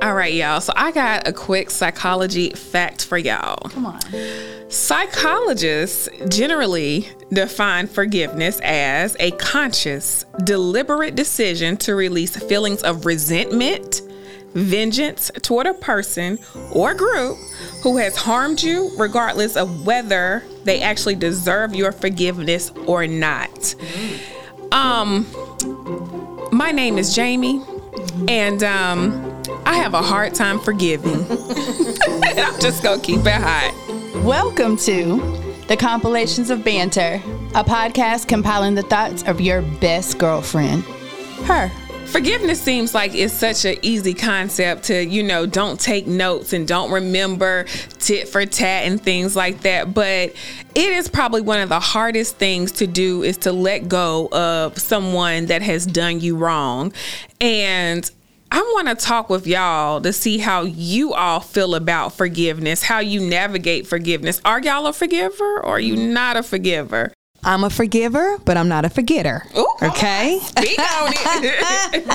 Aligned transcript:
All 0.00 0.14
right, 0.14 0.32
y'all. 0.32 0.60
So 0.60 0.72
I 0.74 0.90
got 0.90 1.28
a 1.28 1.32
quick 1.32 1.70
psychology 1.70 2.50
fact 2.50 3.04
for 3.04 3.18
y'all. 3.18 3.68
Come 3.68 3.86
on. 3.86 4.00
Psychologists 4.68 6.08
generally 6.28 7.08
define 7.30 7.86
forgiveness 7.86 8.58
as 8.62 9.16
a 9.20 9.32
conscious, 9.32 10.24
deliberate 10.44 11.14
decision 11.14 11.76
to 11.78 11.94
release 11.94 12.34
feelings 12.36 12.82
of 12.82 13.04
resentment, 13.04 14.00
vengeance 14.54 15.30
toward 15.42 15.66
a 15.66 15.74
person 15.74 16.38
or 16.72 16.94
group 16.94 17.36
who 17.82 17.98
has 17.98 18.16
harmed 18.16 18.62
you, 18.62 18.90
regardless 18.96 19.56
of 19.56 19.84
whether 19.86 20.42
they 20.64 20.80
actually 20.80 21.16
deserve 21.16 21.74
your 21.74 21.92
forgiveness 21.92 22.70
or 22.86 23.06
not. 23.06 23.74
Um, 24.72 25.26
my 26.50 26.72
name 26.72 26.96
is 26.96 27.14
Jamie, 27.14 27.62
and 28.26 28.62
um, 28.62 29.31
I 29.64 29.76
have 29.76 29.94
a 29.94 30.02
hard 30.02 30.34
time 30.34 30.58
forgiving. 30.58 31.24
and 31.30 32.40
I'm 32.40 32.60
just 32.60 32.82
gonna 32.82 33.00
keep 33.00 33.20
it 33.20 33.32
hot. 33.32 33.72
Welcome 34.24 34.76
to 34.78 35.16
the 35.68 35.76
Compilations 35.76 36.50
of 36.50 36.64
Banter, 36.64 37.20
a 37.54 37.64
podcast 37.64 38.28
compiling 38.28 38.74
the 38.74 38.82
thoughts 38.82 39.22
of 39.24 39.40
your 39.40 39.62
best 39.62 40.18
girlfriend, 40.18 40.82
her. 41.44 41.70
Forgiveness 42.06 42.60
seems 42.60 42.94
like 42.94 43.14
it's 43.14 43.32
such 43.32 43.64
an 43.64 43.76
easy 43.80 44.12
concept 44.12 44.82
to, 44.84 45.02
you 45.02 45.22
know, 45.22 45.46
don't 45.46 45.80
take 45.80 46.06
notes 46.06 46.52
and 46.52 46.68
don't 46.68 46.90
remember 46.90 47.64
tit 48.00 48.28
for 48.28 48.44
tat 48.44 48.84
and 48.84 49.00
things 49.00 49.34
like 49.34 49.60
that. 49.62 49.94
But 49.94 50.34
it 50.74 50.92
is 50.92 51.08
probably 51.08 51.40
one 51.40 51.60
of 51.60 51.70
the 51.70 51.80
hardest 51.80 52.36
things 52.36 52.70
to 52.72 52.86
do 52.86 53.22
is 53.22 53.38
to 53.38 53.52
let 53.52 53.88
go 53.88 54.28
of 54.30 54.76
someone 54.78 55.46
that 55.46 55.62
has 55.62 55.86
done 55.86 56.20
you 56.20 56.36
wrong. 56.36 56.92
And 57.40 58.10
I 58.54 58.60
want 58.74 58.88
to 58.88 58.94
talk 58.94 59.30
with 59.30 59.46
y'all 59.46 60.02
to 60.02 60.12
see 60.12 60.36
how 60.36 60.60
you 60.64 61.14
all 61.14 61.40
feel 61.40 61.74
about 61.74 62.10
forgiveness, 62.10 62.82
how 62.82 62.98
you 62.98 63.18
navigate 63.26 63.86
forgiveness. 63.86 64.42
Are 64.44 64.60
y'all 64.60 64.86
a 64.86 64.92
forgiver 64.92 65.56
or 65.60 65.64
are 65.64 65.80
you 65.80 65.94
mm-hmm. 65.94 66.12
not 66.12 66.36
a 66.36 66.42
forgiver? 66.42 67.14
I'm 67.42 67.64
a 67.64 67.70
forgiver, 67.70 68.36
but 68.44 68.58
I'm 68.58 68.68
not 68.68 68.84
a 68.84 68.90
forgetter. 68.90 69.46
Ooh, 69.56 69.74
okay. 69.82 70.38
Speak 70.42 70.78
on 70.78 71.12
it. 71.14 72.04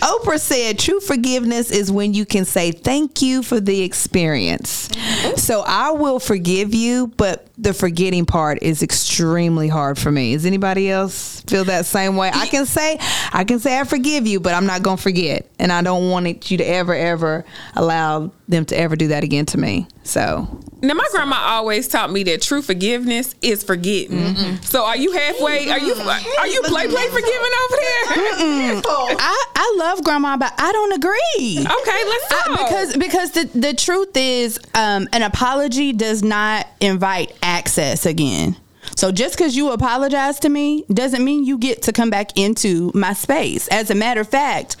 Oprah 0.00 0.38
said 0.38 0.78
true 0.78 1.00
forgiveness 1.00 1.72
is 1.72 1.90
when 1.90 2.14
you 2.14 2.24
can 2.24 2.44
say 2.44 2.70
thank 2.70 3.20
you 3.20 3.42
for 3.42 3.58
the 3.58 3.82
experience. 3.82 4.88
So 5.34 5.64
I 5.66 5.90
will 5.90 6.20
forgive 6.20 6.72
you, 6.72 7.08
but 7.16 7.47
the 7.60 7.74
forgetting 7.74 8.24
part 8.24 8.58
is 8.62 8.82
extremely 8.84 9.66
hard 9.68 9.98
for 9.98 10.12
me. 10.12 10.32
Does 10.34 10.46
anybody 10.46 10.90
else 10.90 11.40
feel 11.42 11.64
that 11.64 11.86
same 11.86 12.16
way? 12.16 12.30
I 12.32 12.46
can 12.46 12.66
say 12.66 12.98
I 13.32 13.44
can 13.44 13.58
say 13.58 13.78
I 13.80 13.84
forgive 13.84 14.26
you, 14.26 14.38
but 14.40 14.54
I'm 14.54 14.66
not 14.66 14.82
going 14.82 14.96
to 14.96 15.02
forget. 15.02 15.50
And 15.58 15.72
I 15.72 15.82
don't 15.82 16.08
want 16.10 16.26
it, 16.28 16.50
you 16.50 16.58
to 16.58 16.64
ever 16.64 16.94
ever 16.94 17.44
allow 17.74 18.30
them 18.46 18.64
to 18.66 18.78
ever 18.78 18.94
do 18.96 19.08
that 19.08 19.24
again 19.24 19.44
to 19.46 19.58
me. 19.58 19.88
So 20.04 20.46
Now, 20.80 20.94
my 20.94 21.06
grandma 21.10 21.36
always 21.36 21.86
taught 21.88 22.10
me 22.10 22.22
that 22.24 22.40
true 22.40 22.62
forgiveness 22.62 23.34
is 23.42 23.62
forgetting. 23.64 24.34
So, 24.62 24.84
are 24.84 24.96
you 24.96 25.12
halfway? 25.12 25.68
Are 25.68 25.78
you 25.78 25.94
are 25.94 26.46
you 26.46 26.62
play 26.62 26.86
play 26.86 27.08
forgiving 27.08 27.52
over 27.64 27.76
there? 27.76 28.82
I, 29.20 29.44
I 29.56 29.74
love 29.78 30.02
grandma, 30.04 30.36
but 30.36 30.52
I 30.56 30.72
don't 30.72 30.92
agree. 30.92 31.58
Okay, 31.58 32.04
let's 32.08 32.24
I- 32.30 32.56
because 32.56 32.96
because 32.96 33.30
the, 33.32 33.58
the 33.58 33.74
truth 33.74 34.16
is 34.16 34.58
um, 34.74 35.08
an 35.12 35.22
apology 35.22 35.92
does 35.92 36.22
not 36.22 36.66
invite 36.80 37.32
access 37.48 38.06
again. 38.06 38.56
So 38.96 39.10
just 39.10 39.36
because 39.36 39.56
you 39.56 39.70
apologize 39.70 40.38
to 40.40 40.48
me 40.48 40.84
doesn't 40.92 41.24
mean 41.24 41.44
you 41.44 41.58
get 41.58 41.82
to 41.82 41.92
come 41.92 42.10
back 42.10 42.38
into 42.38 42.92
my 42.94 43.12
space. 43.14 43.66
As 43.68 43.90
a 43.90 43.94
matter 43.94 44.20
of 44.20 44.28
fact, 44.28 44.76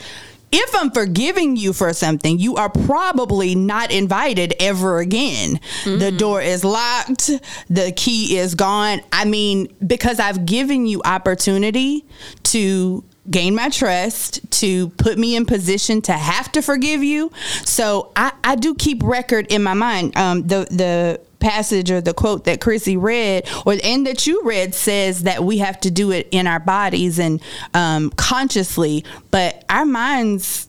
if 0.50 0.74
I'm 0.74 0.90
forgiving 0.90 1.56
you 1.56 1.72
for 1.72 1.92
something, 1.92 2.38
you 2.38 2.56
are 2.56 2.70
probably 2.70 3.54
not 3.54 3.90
invited 3.90 4.54
ever 4.60 4.98
again. 4.98 5.60
The 5.84 6.10
door 6.10 6.40
is 6.40 6.64
locked, 6.64 7.30
the 7.68 7.92
key 7.92 8.38
is 8.38 8.54
gone. 8.54 9.00
I 9.12 9.24
mean, 9.26 9.74
because 9.86 10.18
I've 10.18 10.46
given 10.46 10.86
you 10.86 11.02
opportunity 11.04 12.06
to 12.44 13.04
gain 13.30 13.54
my 13.54 13.68
trust, 13.68 14.50
to 14.50 14.88
put 14.90 15.18
me 15.18 15.36
in 15.36 15.44
position 15.44 16.00
to 16.02 16.12
have 16.12 16.50
to 16.52 16.62
forgive 16.62 17.04
you. 17.04 17.30
So 17.64 18.10
I, 18.16 18.32
I 18.42 18.54
do 18.54 18.74
keep 18.74 19.02
record 19.02 19.52
in 19.52 19.62
my 19.62 19.74
mind. 19.74 20.16
Um, 20.16 20.46
the 20.46 20.66
the 20.70 21.20
passage 21.40 21.90
or 21.90 22.00
the 22.00 22.14
quote 22.14 22.44
that 22.44 22.60
Chrissy 22.60 22.96
read 22.96 23.48
or 23.64 23.76
and 23.82 24.06
that 24.06 24.26
you 24.26 24.42
read 24.44 24.74
says 24.74 25.22
that 25.22 25.44
we 25.44 25.58
have 25.58 25.78
to 25.80 25.90
do 25.90 26.10
it 26.10 26.28
in 26.30 26.46
our 26.46 26.60
bodies 26.60 27.18
and 27.18 27.40
um, 27.74 28.10
consciously, 28.10 29.04
but 29.30 29.64
our 29.68 29.84
minds. 29.84 30.68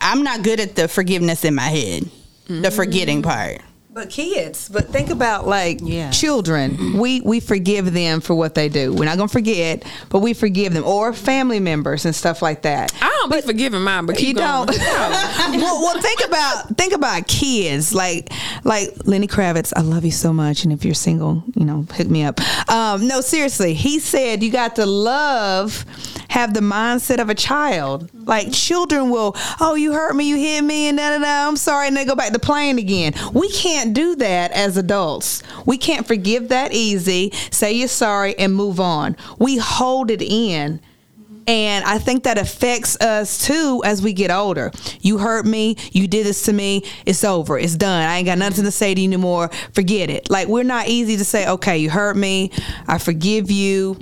I'm 0.00 0.24
not 0.24 0.42
good 0.42 0.58
at 0.58 0.74
the 0.74 0.88
forgiveness 0.88 1.44
in 1.44 1.54
my 1.54 1.68
head, 1.68 2.10
the 2.48 2.70
forgetting 2.70 3.22
part. 3.22 3.60
But 3.96 4.10
kids, 4.10 4.68
but 4.68 4.90
think 4.92 5.08
about 5.08 5.48
like 5.48 5.78
Yeah. 5.82 6.10
children. 6.10 6.98
We 6.98 7.22
we 7.22 7.40
forgive 7.40 7.94
them 7.94 8.20
for 8.20 8.34
what 8.34 8.54
they 8.54 8.68
do. 8.68 8.92
We're 8.92 9.06
not 9.06 9.16
gonna 9.16 9.28
forget, 9.28 9.84
but 10.10 10.18
we 10.18 10.34
forgive 10.34 10.74
them, 10.74 10.84
or 10.84 11.14
family 11.14 11.60
members 11.60 12.04
and 12.04 12.14
stuff 12.14 12.42
like 12.42 12.60
that. 12.60 12.92
I 13.00 13.08
don't 13.08 13.32
be 13.32 13.40
forgiving 13.40 13.80
mine, 13.80 14.04
but 14.04 14.20
You 14.20 14.34
going. 14.34 14.66
don't. 14.66 14.76
well, 14.76 15.80
well, 15.80 15.98
think 16.02 16.20
about 16.26 16.76
think 16.76 16.92
about 16.92 17.26
kids 17.26 17.94
like 17.94 18.30
like 18.64 18.90
Lenny 19.06 19.28
Kravitz. 19.28 19.72
I 19.74 19.80
love 19.80 20.04
you 20.04 20.10
so 20.10 20.30
much, 20.30 20.64
and 20.64 20.74
if 20.74 20.84
you're 20.84 20.92
single, 20.92 21.42
you 21.54 21.64
know, 21.64 21.86
hook 21.94 22.08
me 22.10 22.22
up. 22.22 22.38
Um, 22.70 23.06
no, 23.08 23.22
seriously, 23.22 23.72
he 23.72 23.98
said 23.98 24.42
you 24.42 24.50
got 24.50 24.76
to 24.76 24.84
love, 24.84 25.86
have 26.36 26.52
the 26.52 26.60
mindset 26.60 27.18
of 27.18 27.30
a 27.30 27.34
child. 27.34 28.10
Like 28.12 28.52
children 28.52 29.08
will, 29.08 29.34
oh, 29.58 29.74
you 29.74 29.94
hurt 29.94 30.14
me, 30.14 30.28
you 30.28 30.36
hit 30.36 30.62
me, 30.62 30.88
and 30.88 30.98
da 30.98 31.16
da 31.16 31.18
da. 31.18 31.48
I'm 31.48 31.56
sorry, 31.56 31.88
and 31.88 31.96
they 31.96 32.04
go 32.04 32.14
back 32.14 32.34
to 32.34 32.38
playing 32.38 32.78
again. 32.78 33.14
We 33.32 33.50
can't 33.50 33.94
do 33.94 34.16
that 34.16 34.52
as 34.52 34.76
adults. 34.76 35.42
We 35.64 35.78
can't 35.78 36.06
forgive 36.06 36.48
that 36.48 36.74
easy. 36.74 37.30
Say 37.50 37.72
you're 37.72 37.88
sorry 37.88 38.38
and 38.38 38.54
move 38.54 38.80
on. 38.80 39.16
We 39.38 39.56
hold 39.56 40.10
it 40.10 40.20
in. 40.20 40.80
And 41.48 41.84
I 41.84 41.98
think 41.98 42.24
that 42.24 42.38
affects 42.38 43.00
us 43.00 43.46
too 43.46 43.80
as 43.84 44.02
we 44.02 44.12
get 44.12 44.30
older. 44.30 44.72
You 45.00 45.18
hurt 45.18 45.46
me, 45.46 45.76
you 45.92 46.08
did 46.08 46.26
this 46.26 46.42
to 46.46 46.52
me, 46.52 46.82
it's 47.06 47.22
over, 47.24 47.56
it's 47.56 47.76
done. 47.76 48.02
I 48.02 48.16
ain't 48.16 48.26
got 48.26 48.36
nothing 48.36 48.64
to 48.64 48.72
say 48.72 48.94
to 48.94 49.00
you 49.00 49.06
anymore. 49.06 49.48
Forget 49.72 50.10
it. 50.10 50.28
Like 50.28 50.48
we're 50.48 50.64
not 50.64 50.88
easy 50.88 51.16
to 51.16 51.24
say, 51.24 51.48
okay, 51.48 51.78
you 51.78 51.88
hurt 51.88 52.16
me, 52.16 52.50
I 52.88 52.98
forgive 52.98 53.48
you, 53.50 53.96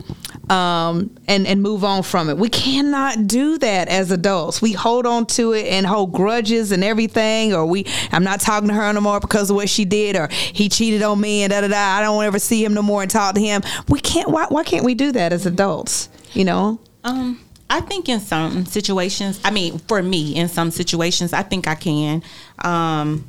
um, 0.50 1.14
and 1.26 1.46
and 1.46 1.62
move 1.62 1.84
on 1.84 2.02
from 2.02 2.28
it. 2.28 2.36
We 2.36 2.48
cannot 2.48 3.26
do 3.26 3.58
that 3.58 3.88
as 3.88 4.10
adults. 4.10 4.60
We 4.60 4.72
hold 4.72 5.06
on 5.06 5.26
to 5.26 5.52
it 5.52 5.66
and 5.66 5.86
hold 5.86 6.12
grudges 6.12 6.72
and 6.72 6.84
everything, 6.84 7.54
or 7.54 7.64
we 7.66 7.86
I'm 8.12 8.24
not 8.24 8.40
talking 8.40 8.68
to 8.68 8.74
her 8.74 8.92
no 8.92 9.00
more 9.00 9.20
because 9.20 9.50
of 9.50 9.56
what 9.56 9.68
she 9.68 9.84
did, 9.84 10.16
or 10.16 10.28
he 10.28 10.68
cheated 10.68 11.02
on 11.02 11.20
me 11.20 11.42
and 11.42 11.50
da 11.50 11.60
da 11.60 11.68
da. 11.68 11.76
I 11.76 12.02
don't 12.02 12.24
ever 12.24 12.38
see 12.38 12.64
him 12.64 12.74
no 12.74 12.82
more 12.82 13.02
and 13.02 13.10
talk 13.10 13.34
to 13.34 13.40
him. 13.40 13.62
We 13.88 14.00
can't. 14.00 14.30
Why 14.30 14.46
why 14.48 14.64
can't 14.64 14.84
we 14.84 14.94
do 14.94 15.12
that 15.12 15.32
as 15.32 15.46
adults? 15.46 16.08
You 16.32 16.44
know. 16.44 16.80
Um, 17.04 17.40
I 17.68 17.80
think 17.80 18.08
in 18.08 18.20
some 18.20 18.66
situations, 18.66 19.40
I 19.44 19.50
mean, 19.50 19.78
for 19.78 20.02
me, 20.02 20.36
in 20.36 20.48
some 20.48 20.70
situations, 20.70 21.32
I 21.32 21.42
think 21.42 21.66
I 21.66 21.74
can. 21.74 22.22
Um, 22.62 23.28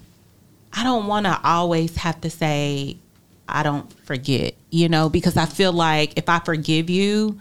I 0.74 0.84
don't 0.84 1.08
want 1.08 1.26
to 1.26 1.40
always 1.44 1.96
have 1.98 2.20
to 2.22 2.30
say, 2.30 2.98
I 3.48 3.64
don't 3.64 3.92
forget, 4.06 4.56
you 4.72 4.90
know, 4.90 5.10
because 5.10 5.38
I 5.38 5.46
feel 5.46 5.72
like 5.74 6.18
if 6.18 6.30
I 6.30 6.40
forgive 6.40 6.90
you, 6.90 7.40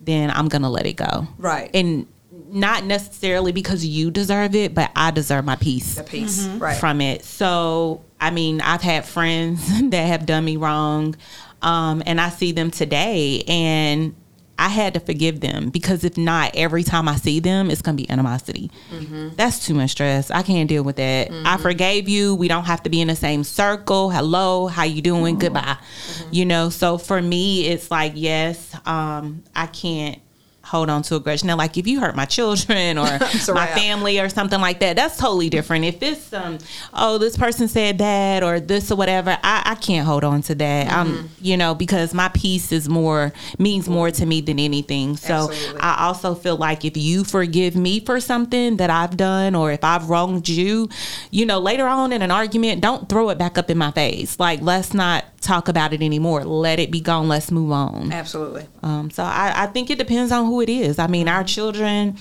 then 0.00 0.30
I'm 0.30 0.48
going 0.48 0.62
to 0.62 0.68
let 0.68 0.86
it 0.86 0.94
go. 0.94 1.26
Right. 1.38 1.70
And 1.74 2.06
not 2.48 2.84
necessarily 2.84 3.52
because 3.52 3.84
you 3.84 4.10
deserve 4.10 4.54
it, 4.54 4.74
but 4.74 4.90
I 4.94 5.10
deserve 5.10 5.44
my 5.44 5.56
peace 5.56 5.94
The 5.94 6.04
peace, 6.04 6.46
right? 6.46 6.76
from 6.78 7.00
it. 7.00 7.24
So, 7.24 8.04
I 8.20 8.30
mean, 8.30 8.60
I've 8.60 8.82
had 8.82 9.04
friends 9.04 9.66
that 9.90 10.06
have 10.06 10.26
done 10.26 10.44
me 10.44 10.56
wrong, 10.56 11.16
um, 11.62 12.02
and 12.06 12.20
I 12.20 12.28
see 12.28 12.52
them 12.52 12.70
today, 12.70 13.42
and 13.48 14.14
I 14.58 14.68
had 14.68 14.94
to 14.94 15.00
forgive 15.00 15.40
them 15.40 15.70
because 15.70 16.04
if 16.04 16.16
not, 16.16 16.52
every 16.54 16.84
time 16.84 17.08
I 17.08 17.16
see 17.16 17.40
them, 17.40 17.70
it's 17.70 17.82
gonna 17.82 17.96
be 17.96 18.08
animosity. 18.08 18.70
Mm-hmm. 18.90 19.30
That's 19.36 19.66
too 19.66 19.74
much 19.74 19.90
stress. 19.90 20.30
I 20.30 20.42
can't 20.42 20.68
deal 20.68 20.84
with 20.84 20.96
that. 20.96 21.30
I 21.30 21.32
mm-hmm. 21.32 21.62
forgave 21.62 22.08
you. 22.08 22.34
We 22.34 22.48
don't 22.48 22.64
have 22.64 22.82
to 22.84 22.90
be 22.90 23.00
in 23.00 23.08
the 23.08 23.16
same 23.16 23.44
circle. 23.44 24.10
Hello, 24.10 24.68
how 24.68 24.84
you 24.84 25.02
doing? 25.02 25.38
Goodbye. 25.38 25.60
Mm-hmm. 25.60 26.28
You 26.32 26.44
know. 26.46 26.70
So 26.70 26.96
for 26.96 27.20
me, 27.20 27.66
it's 27.66 27.90
like 27.90 28.12
yes, 28.14 28.74
um, 28.86 29.42
I 29.54 29.66
can't 29.66 30.21
hold 30.64 30.88
on 30.88 31.02
to 31.02 31.16
a 31.16 31.20
grudge. 31.20 31.44
Now, 31.44 31.56
like 31.56 31.76
if 31.76 31.86
you 31.86 32.00
hurt 32.00 32.14
my 32.14 32.24
children 32.24 32.98
or 32.98 33.04
my 33.48 33.66
family 33.66 34.20
or 34.20 34.28
something 34.28 34.60
like 34.60 34.80
that, 34.80 34.96
that's 34.96 35.16
totally 35.16 35.50
different. 35.50 35.84
If 35.84 36.02
it's 36.02 36.32
um, 36.32 36.58
oh, 36.94 37.18
this 37.18 37.36
person 37.36 37.68
said 37.68 37.98
that 37.98 38.42
or 38.42 38.60
this 38.60 38.90
or 38.90 38.96
whatever, 38.96 39.38
I, 39.42 39.62
I 39.64 39.74
can't 39.76 40.06
hold 40.06 40.24
on 40.24 40.42
to 40.42 40.54
that. 40.56 40.92
Um, 40.92 41.30
you 41.40 41.56
know, 41.56 41.74
because 41.74 42.14
my 42.14 42.28
peace 42.28 42.72
is 42.72 42.88
more 42.88 43.32
means 43.58 43.88
more 43.88 44.10
to 44.10 44.26
me 44.26 44.40
than 44.40 44.58
anything. 44.58 45.16
So 45.16 45.50
Absolutely. 45.50 45.80
I 45.80 46.06
also 46.06 46.34
feel 46.34 46.56
like 46.56 46.84
if 46.84 46.96
you 46.96 47.24
forgive 47.24 47.76
me 47.76 48.00
for 48.00 48.20
something 48.20 48.76
that 48.76 48.90
I've 48.90 49.16
done 49.16 49.54
or 49.54 49.72
if 49.72 49.82
I've 49.82 50.08
wronged 50.08 50.48
you, 50.48 50.88
you 51.30 51.46
know, 51.46 51.58
later 51.58 51.86
on 51.86 52.12
in 52.12 52.22
an 52.22 52.30
argument, 52.30 52.80
don't 52.80 53.08
throw 53.08 53.30
it 53.30 53.38
back 53.38 53.58
up 53.58 53.70
in 53.70 53.78
my 53.78 53.90
face. 53.90 54.38
Like 54.38 54.60
let's 54.62 54.94
not 54.94 55.24
talk 55.42 55.68
about 55.68 55.92
it 55.92 56.02
anymore. 56.02 56.44
Let 56.44 56.78
it 56.78 56.90
be 56.90 57.00
gone. 57.00 57.28
Let's 57.28 57.50
move 57.50 57.72
on. 57.72 58.12
Absolutely. 58.12 58.66
Um, 58.82 59.10
so 59.10 59.22
I, 59.22 59.52
I 59.64 59.66
think 59.66 59.90
it 59.90 59.98
depends 59.98 60.32
on 60.32 60.46
who 60.46 60.60
it 60.60 60.68
is. 60.68 60.98
I 60.98 61.06
mean, 61.06 61.28
our 61.28 61.44
children, 61.44 62.16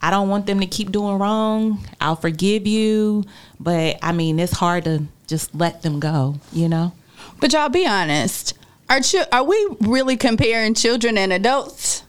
I 0.00 0.10
don't 0.10 0.28
want 0.28 0.46
them 0.46 0.60
to 0.60 0.66
keep 0.66 0.90
doing 0.90 1.18
wrong. 1.18 1.86
I'll 2.00 2.16
forgive 2.16 2.66
you, 2.66 3.24
but 3.60 3.98
I 4.02 4.12
mean, 4.12 4.40
it's 4.40 4.52
hard 4.52 4.84
to 4.84 5.04
just 5.26 5.54
let 5.54 5.82
them 5.82 6.00
go, 6.00 6.36
you 6.52 6.68
know? 6.68 6.92
But 7.40 7.52
y'all 7.52 7.68
be 7.68 7.86
honest. 7.86 8.54
Are 8.90 9.00
chi- 9.00 9.26
are 9.32 9.44
we 9.44 9.68
really 9.80 10.16
comparing 10.16 10.74
children 10.74 11.16
and 11.16 11.32
adults? 11.32 12.02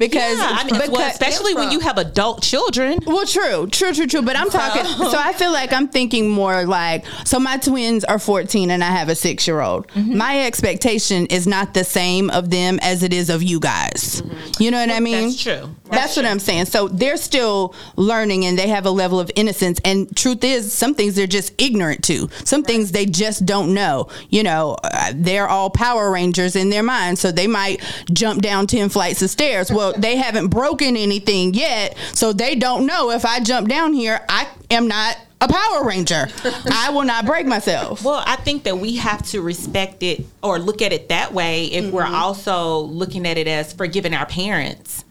Because, 0.00 0.38
Yeah, 0.38 0.56
I 0.58 0.64
mean, 0.64 0.90
well, 0.90 1.10
especially 1.10 1.54
when 1.54 1.70
you 1.70 1.80
have 1.80 1.98
adult 1.98 2.42
children. 2.42 3.00
Well, 3.06 3.26
true, 3.26 3.66
true, 3.66 3.92
true, 3.92 4.06
true. 4.06 4.22
But 4.22 4.34
I'm 4.34 4.48
talking. 4.48 4.86
So 4.86 5.18
I 5.18 5.34
feel 5.34 5.52
like 5.52 5.74
I'm 5.74 5.88
thinking 5.88 6.26
more 6.30 6.64
like. 6.64 7.04
So 7.26 7.38
my 7.38 7.58
twins 7.58 8.02
are 8.04 8.18
14 8.18 8.70
and 8.70 8.82
I 8.82 8.86
have 8.86 9.10
a 9.10 9.14
six 9.14 9.46
year 9.46 9.60
old. 9.60 9.88
Mm-hmm. 9.88 10.16
My 10.16 10.46
expectation 10.46 11.26
is 11.26 11.46
not 11.46 11.74
the 11.74 11.84
same 11.84 12.30
of 12.30 12.48
them 12.48 12.78
as 12.80 13.02
it 13.02 13.12
is 13.12 13.28
of 13.28 13.42
you 13.42 13.60
guys. 13.60 14.22
You 14.58 14.70
know 14.70 14.80
what 14.80 14.90
I 14.90 15.00
mean? 15.00 15.14
Mm-hmm. 15.16 15.24
That's 15.26 15.42
true. 15.42 15.76
That's, 15.90 16.16
what 16.16 16.24
I'm 16.24 16.38
saying. 16.38 16.66
So 16.66 16.88
they're 16.88 17.18
still 17.18 17.74
learning 17.96 18.46
and 18.46 18.58
they 18.58 18.68
have 18.68 18.86
a 18.86 18.90
level 18.90 19.20
of 19.20 19.30
innocence. 19.36 19.80
And 19.84 20.16
truth 20.16 20.42
is, 20.44 20.72
some 20.72 20.94
things 20.94 21.14
they're 21.14 21.26
just 21.26 21.60
ignorant 21.60 22.04
to. 22.04 22.30
Some 22.44 22.62
things 22.62 22.92
they 22.92 23.04
just 23.04 23.44
don't 23.44 23.74
know. 23.74 24.08
You 24.30 24.44
know, 24.44 24.76
uh, 24.82 25.12
they're 25.14 25.48
all 25.48 25.68
Power 25.68 26.10
Rangers 26.10 26.56
in 26.56 26.70
their 26.70 26.82
mind. 26.82 27.18
So 27.18 27.30
they 27.32 27.46
might 27.46 27.82
jump 28.12 28.40
down 28.40 28.66
10 28.66 28.88
flights 28.88 29.20
of 29.20 29.28
stairs. 29.28 29.70
Well, 29.70 29.89
they 29.96 30.16
haven't 30.16 30.48
broken 30.48 30.96
anything 30.96 31.54
yet. 31.54 31.96
So 32.14 32.32
they 32.32 32.54
don't 32.54 32.86
know 32.86 33.10
if 33.10 33.24
I 33.24 33.40
jump 33.40 33.68
down 33.68 33.92
here, 33.92 34.20
I 34.28 34.48
am 34.70 34.88
not 34.88 35.18
a 35.40 35.48
Power 35.48 35.84
Ranger. 35.84 36.28
I 36.70 36.90
will 36.90 37.04
not 37.04 37.24
break 37.24 37.46
myself. 37.46 38.04
Well, 38.04 38.22
I 38.26 38.36
think 38.36 38.64
that 38.64 38.78
we 38.78 38.96
have 38.96 39.22
to 39.28 39.40
respect 39.40 40.02
it 40.02 40.24
or 40.42 40.58
look 40.58 40.82
at 40.82 40.92
it 40.92 41.08
that 41.08 41.32
way 41.32 41.66
if 41.66 41.90
we're 41.90 42.02
mm-hmm. 42.02 42.14
also 42.14 42.80
looking 42.80 43.26
at 43.26 43.38
it 43.38 43.48
as 43.48 43.72
forgiving 43.72 44.14
our 44.14 44.26
parents 44.26 45.04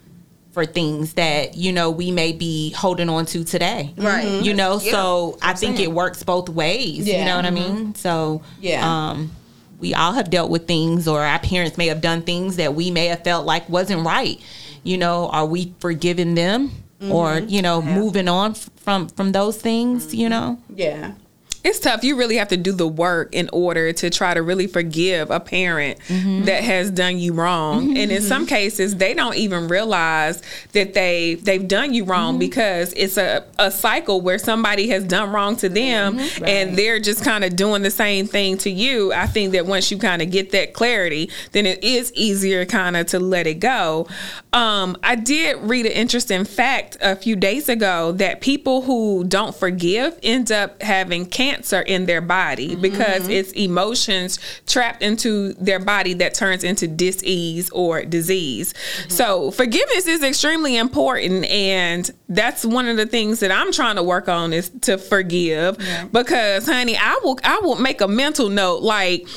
for 0.51 0.65
things 0.65 1.13
that 1.13 1.55
you 1.55 1.71
know 1.71 1.91
we 1.91 2.11
may 2.11 2.31
be 2.31 2.71
holding 2.71 3.07
on 3.07 3.25
to 3.27 3.43
today 3.43 3.93
Right. 3.95 4.25
you 4.25 4.29
mm-hmm. 4.51 4.57
know 4.57 4.79
Yeah. 4.81 4.91
so 4.91 5.37
i 5.43 5.53
think 5.53 5.79
it 5.79 5.91
works 5.91 6.23
both 6.23 6.49
ways 6.49 7.07
you 7.07 7.23
know 7.23 7.35
what 7.35 7.45
i 7.45 7.49
mm-hmm. 7.49 7.75
mean 7.75 7.95
so 7.95 8.41
Yeah. 8.59 9.09
um 9.11 9.31
we 9.79 9.93
all 9.93 10.13
have 10.13 10.29
dealt 10.29 10.49
with 10.49 10.67
things 10.67 11.07
or 11.07 11.21
our 11.21 11.39
parents 11.39 11.77
may 11.77 11.87
have 11.87 12.01
done 12.01 12.23
things 12.23 12.57
that 12.57 12.73
we 12.73 12.91
may 12.91 13.05
have 13.07 13.23
felt 13.23 13.45
like 13.45 13.69
wasn't 13.69 14.05
right 14.05 14.41
you 14.83 14.97
know 14.97 15.29
are 15.29 15.45
we 15.45 15.73
forgiving 15.79 16.35
them? 16.35 16.71
Or 17.01 17.35
mm-hmm. 17.35 17.47
you 17.47 17.61
know 17.61 17.81
moving 17.81 18.27
on 18.27 18.55
from 18.55 19.07
from 19.07 19.31
those 19.31 19.61
things 19.61 20.13
you 20.13 20.27
know? 20.27 20.59
Yeah. 20.75 21.13
It's 21.61 21.79
tough. 21.79 22.05
You 22.05 22.15
really 22.15 22.37
have 22.37 22.47
to 22.49 22.57
do 22.57 22.71
the 22.71 22.87
work 22.87 23.29
in 23.33 23.49
order 23.51 23.91
to 23.91 24.09
try 24.09 24.33
to 24.33 24.41
really 24.41 24.67
forgive 24.67 25.29
a 25.29 25.41
parent 25.41 25.99
mm-hmm. 26.07 26.45
that 26.45 26.63
has 26.63 26.89
done 26.89 27.17
you 27.17 27.33
wrong. 27.33 27.81
Mm-hmm, 27.81 27.97
and 27.97 28.11
in 28.11 28.19
mm-hmm. 28.19 28.27
some 28.27 28.45
cases, 28.45 28.95
they 28.95 29.13
don't 29.13 29.35
even 29.35 29.67
realize 29.67 30.41
that 30.71 30.93
they 30.93 31.35
they've 31.35 31.67
done 31.67 31.93
you 31.93 32.05
wrong 32.05 32.39
because 32.39 32.93
it's 32.93 33.17
a, 33.17 33.43
a 33.57 33.71
cycle 33.71 34.21
where 34.21 34.37
somebody 34.37 34.87
has 34.89 35.03
done 35.03 35.31
wrong 35.31 35.57
to 35.57 35.67
them 35.67 36.19
and 36.45 36.77
they're 36.77 36.99
just 36.99 37.25
kind 37.25 37.43
of 37.43 37.57
doing 37.57 37.81
the 37.81 37.91
same 37.91 38.25
thing 38.25 38.57
to 38.59 38.69
you. 38.69 39.11
I 39.11 39.27
think 39.27 39.51
that 39.51 39.65
once 39.65 39.91
you 39.91 39.97
kind 39.97 40.21
of 40.21 40.31
get 40.31 40.51
that 40.51 40.73
clarity, 40.73 41.29
then 41.51 41.65
it 41.65 41.83
is 41.83 42.13
easier 42.13 42.65
kind 42.65 42.95
of 42.95 43.07
to 43.07 43.19
let 43.19 43.47
it 43.47 43.55
go. 43.55 44.07
Um, 44.53 44.95
I 45.03 45.15
did 45.15 45.57
read 45.57 45.85
an 45.85 45.91
interesting 45.91 46.45
fact 46.45 46.97
a 47.01 47.17
few 47.17 47.35
days 47.35 47.67
ago 47.67 48.13
that 48.13 48.39
people 48.39 48.83
who 48.83 49.25
don't 49.25 49.53
forgive 49.53 50.17
end 50.23 50.53
up 50.53 50.81
having 50.81 51.25
cancer 51.25 51.48
in 51.85 52.05
their 52.05 52.21
body 52.21 52.69
mm-hmm, 52.69 52.81
because 52.81 53.23
mm-hmm. 53.23 53.31
it's 53.31 53.51
emotions 53.53 54.39
trapped 54.67 55.01
into 55.01 55.53
their 55.53 55.79
body 55.79 56.13
that 56.15 56.33
turns 56.33 56.63
into 56.63 56.87
disease 56.87 57.69
or 57.71 58.03
disease. 58.03 58.73
Mm-hmm. 58.73 59.09
So 59.09 59.51
forgiveness 59.51 60.07
is 60.07 60.23
extremely 60.23 60.77
important 60.77 61.45
and 61.45 62.09
that's 62.27 62.65
one 62.65 62.87
of 62.87 62.97
the 62.97 63.05
things 63.05 63.39
that 63.39 63.51
I'm 63.51 63.71
trying 63.71 63.95
to 63.95 64.03
work 64.03 64.29
on 64.29 64.53
is 64.53 64.69
to 64.81 64.97
forgive 64.97 65.77
because 66.11 66.65
honey, 66.65 66.97
I 66.97 67.19
will 67.23 67.39
I 67.43 67.59
will 67.59 67.75
make 67.75 68.01
a 68.01 68.07
mental 68.07 68.49
note 68.49 68.81
like 68.81 69.27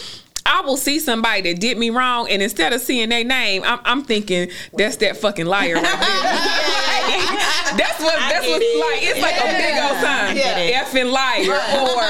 I 0.44 0.62
will 0.62 0.76
see 0.76 0.98
somebody 0.98 1.52
that 1.52 1.60
did 1.60 1.78
me 1.78 1.90
wrong, 1.90 2.28
and 2.28 2.42
instead 2.42 2.72
of 2.72 2.80
seeing 2.80 3.10
their 3.10 3.22
name, 3.22 3.62
I'm, 3.64 3.78
I'm 3.84 4.02
thinking 4.02 4.50
that's 4.72 4.96
that 4.96 5.16
fucking 5.16 5.46
liar 5.46 5.74
right 5.74 5.82
there. 5.82 7.38
that's 7.76 8.00
what 8.00 8.16
that's 8.18 8.46
get 8.46 8.50
what's 8.50 8.64
it. 8.64 8.80
like. 8.80 9.02
It's 9.02 9.20
like 9.20 9.36
a 9.36 9.48
big 9.52 9.76
old 9.82 9.98
sign, 10.00 10.36
Yeah. 10.36 10.82
effing 10.82 11.10
liar 11.10 11.58
or 11.80 12.02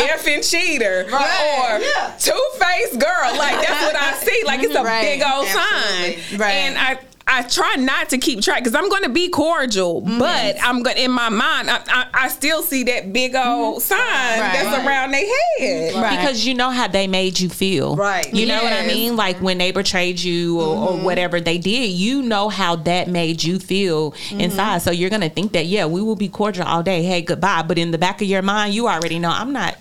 effing 0.08 0.42
cheater 0.48 1.06
or 1.12 1.80
two 2.18 2.44
faced 2.58 2.98
girl. 3.00 3.36
Like 3.36 3.66
that's 3.66 3.82
what 3.84 3.96
I 3.96 4.12
see. 4.18 4.42
Like 4.46 4.62
it's 4.62 4.74
a 4.74 4.82
Right. 4.82 5.02
big 5.02 5.22
old 5.22 5.46
Absolutely. 5.46 6.22
sign, 6.22 6.38
Right. 6.38 6.52
and 6.54 6.78
I. 6.78 6.98
I 7.26 7.42
try 7.42 7.76
not 7.76 8.10
to 8.10 8.18
keep 8.18 8.42
track 8.42 8.58
because 8.58 8.74
I'm 8.74 8.88
going 8.90 9.04
to 9.04 9.08
be 9.08 9.28
cordial, 9.28 10.02
mm-hmm. 10.02 10.18
but 10.18 10.56
I'm 10.62 10.82
going 10.82 10.98
in 10.98 11.10
my 11.10 11.30
mind. 11.30 11.70
I, 11.70 11.80
I, 11.86 12.06
I 12.12 12.28
still 12.28 12.62
see 12.62 12.84
that 12.84 13.12
big 13.12 13.34
old 13.34 13.76
mm-hmm. 13.76 13.80
sign 13.80 13.98
that's 13.98 14.64
Right. 14.76 14.86
around 14.86 15.12
their 15.12 15.26
head. 15.58 15.94
Right. 15.94 16.18
because 16.18 16.44
you 16.44 16.54
know 16.54 16.70
how 16.70 16.86
they 16.86 17.06
made 17.06 17.40
you 17.40 17.48
feel. 17.48 17.96
Right. 17.96 18.32
You 18.32 18.46
know 18.46 18.62
what 18.62 18.72
I 18.72 18.86
mean? 18.86 19.16
Like 19.16 19.38
when 19.38 19.58
they 19.58 19.72
betrayed 19.72 20.20
you 20.20 20.60
or, 20.60 20.66
or 20.66 20.92
mm-hmm. 20.92 21.04
whatever 21.04 21.40
they 21.40 21.58
did, 21.58 21.90
you 21.90 22.22
know 22.22 22.48
how 22.50 22.76
that 22.76 23.08
made 23.08 23.42
you 23.42 23.58
feel 23.58 24.14
inside. 24.30 24.82
So 24.82 24.90
you're 24.90 25.10
gonna 25.10 25.30
think 25.30 25.52
that 25.52 25.66
yeah, 25.66 25.86
we 25.86 26.02
will 26.02 26.16
be 26.16 26.28
cordial 26.28 26.66
all 26.66 26.82
day. 26.82 27.02
Hey, 27.02 27.22
goodbye. 27.22 27.62
But 27.62 27.78
in 27.78 27.90
the 27.90 27.98
back 27.98 28.20
of 28.20 28.28
your 28.28 28.42
mind, 28.42 28.74
you 28.74 28.86
already 28.88 29.18
know 29.18 29.30
I'm 29.30 29.52
not. 29.52 29.76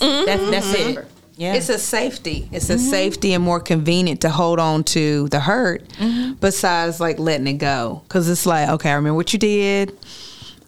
That's 0.00 0.50
that's 0.50 0.74
it. 0.74 1.06
Yeah. 1.40 1.54
It's 1.54 1.70
a 1.70 1.78
safety. 1.78 2.50
It's 2.52 2.68
a 2.68 2.78
safety 2.78 3.32
and 3.32 3.42
more 3.42 3.60
convenient 3.60 4.20
to 4.20 4.28
hold 4.28 4.58
on 4.60 4.84
to 4.84 5.26
the 5.30 5.40
hurt 5.40 5.82
besides 6.38 7.00
like 7.00 7.18
letting 7.18 7.46
it 7.46 7.54
go. 7.54 8.02
Cause 8.08 8.28
it's 8.28 8.44
like, 8.44 8.68
okay, 8.68 8.90
I 8.90 8.94
remember 8.94 9.16
what 9.16 9.32
you 9.32 9.38
did. 9.38 9.96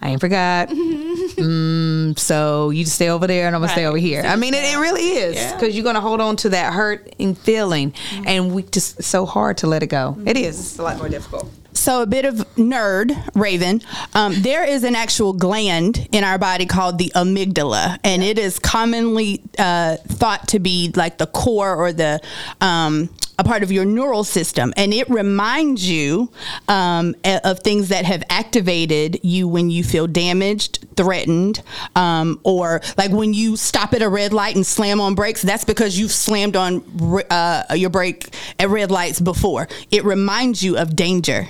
I 0.00 0.08
ain't 0.08 0.20
forgot. 0.20 0.68
mm, 0.70 2.18
so 2.18 2.70
you 2.70 2.84
just 2.84 2.96
stay 2.96 3.10
over 3.10 3.26
there 3.26 3.46
and 3.48 3.54
I'm 3.54 3.60
gonna 3.60 3.70
stay 3.72 3.84
over 3.84 3.98
here. 3.98 4.22
I 4.22 4.36
mean, 4.36 4.54
it, 4.54 4.64
it 4.64 4.78
really 4.78 5.02
is 5.02 5.36
Yeah. 5.36 5.54
because 5.54 5.76
you're 5.76 5.84
gonna 5.84 6.00
hold 6.00 6.22
on 6.22 6.36
to 6.36 6.48
that 6.48 6.72
hurt 6.72 7.14
and 7.20 7.36
feeling, 7.36 7.92
and 8.24 8.54
we 8.54 8.62
just 8.62 8.98
it's 8.98 9.06
so 9.06 9.26
hard 9.26 9.58
to 9.58 9.66
let 9.66 9.82
it 9.82 9.88
go. 9.88 10.16
It 10.24 10.38
is. 10.38 10.58
It's 10.58 10.78
a 10.78 10.82
lot 10.82 10.96
more 10.96 11.10
difficult. 11.10 11.50
So, 11.74 12.02
a 12.02 12.06
bit 12.06 12.24
of 12.24 12.36
nerd, 12.56 13.16
Raven. 13.34 13.80
Um, 14.14 14.34
there 14.42 14.64
is 14.64 14.84
an 14.84 14.94
actual 14.94 15.32
gland 15.32 16.08
in 16.12 16.22
our 16.24 16.38
body 16.38 16.66
called 16.66 16.98
the 16.98 17.10
amygdala, 17.14 17.98
and 18.04 18.22
it 18.22 18.38
is 18.38 18.58
commonly 18.58 19.42
uh, 19.58 19.96
thought 19.96 20.48
to 20.48 20.58
be 20.58 20.92
like 20.94 21.18
the 21.18 21.26
core 21.26 21.74
or 21.74 21.92
the 21.92 22.20
um, 22.60 23.08
a 23.38 23.44
part 23.44 23.62
of 23.62 23.72
your 23.72 23.84
neural 23.84 24.24
system, 24.24 24.72
and 24.76 24.92
it 24.92 25.08
reminds 25.08 25.88
you 25.88 26.30
um, 26.68 27.14
of 27.24 27.60
things 27.60 27.88
that 27.88 28.04
have 28.04 28.22
activated 28.28 29.18
you 29.22 29.48
when 29.48 29.70
you 29.70 29.82
feel 29.82 30.06
damaged, 30.06 30.86
threatened, 30.96 31.62
um, 31.96 32.38
or 32.44 32.80
like 32.98 33.10
when 33.10 33.32
you 33.32 33.56
stop 33.56 33.94
at 33.94 34.02
a 34.02 34.08
red 34.08 34.32
light 34.32 34.54
and 34.54 34.66
slam 34.66 35.00
on 35.00 35.14
brakes. 35.14 35.42
That's 35.42 35.64
because 35.64 35.98
you've 35.98 36.12
slammed 36.12 36.56
on 36.56 36.82
uh, 37.30 37.64
your 37.74 37.90
brake 37.90 38.34
at 38.58 38.68
red 38.68 38.90
lights 38.90 39.20
before. 39.20 39.68
It 39.90 40.04
reminds 40.04 40.62
you 40.62 40.76
of 40.76 40.94
danger. 40.94 41.48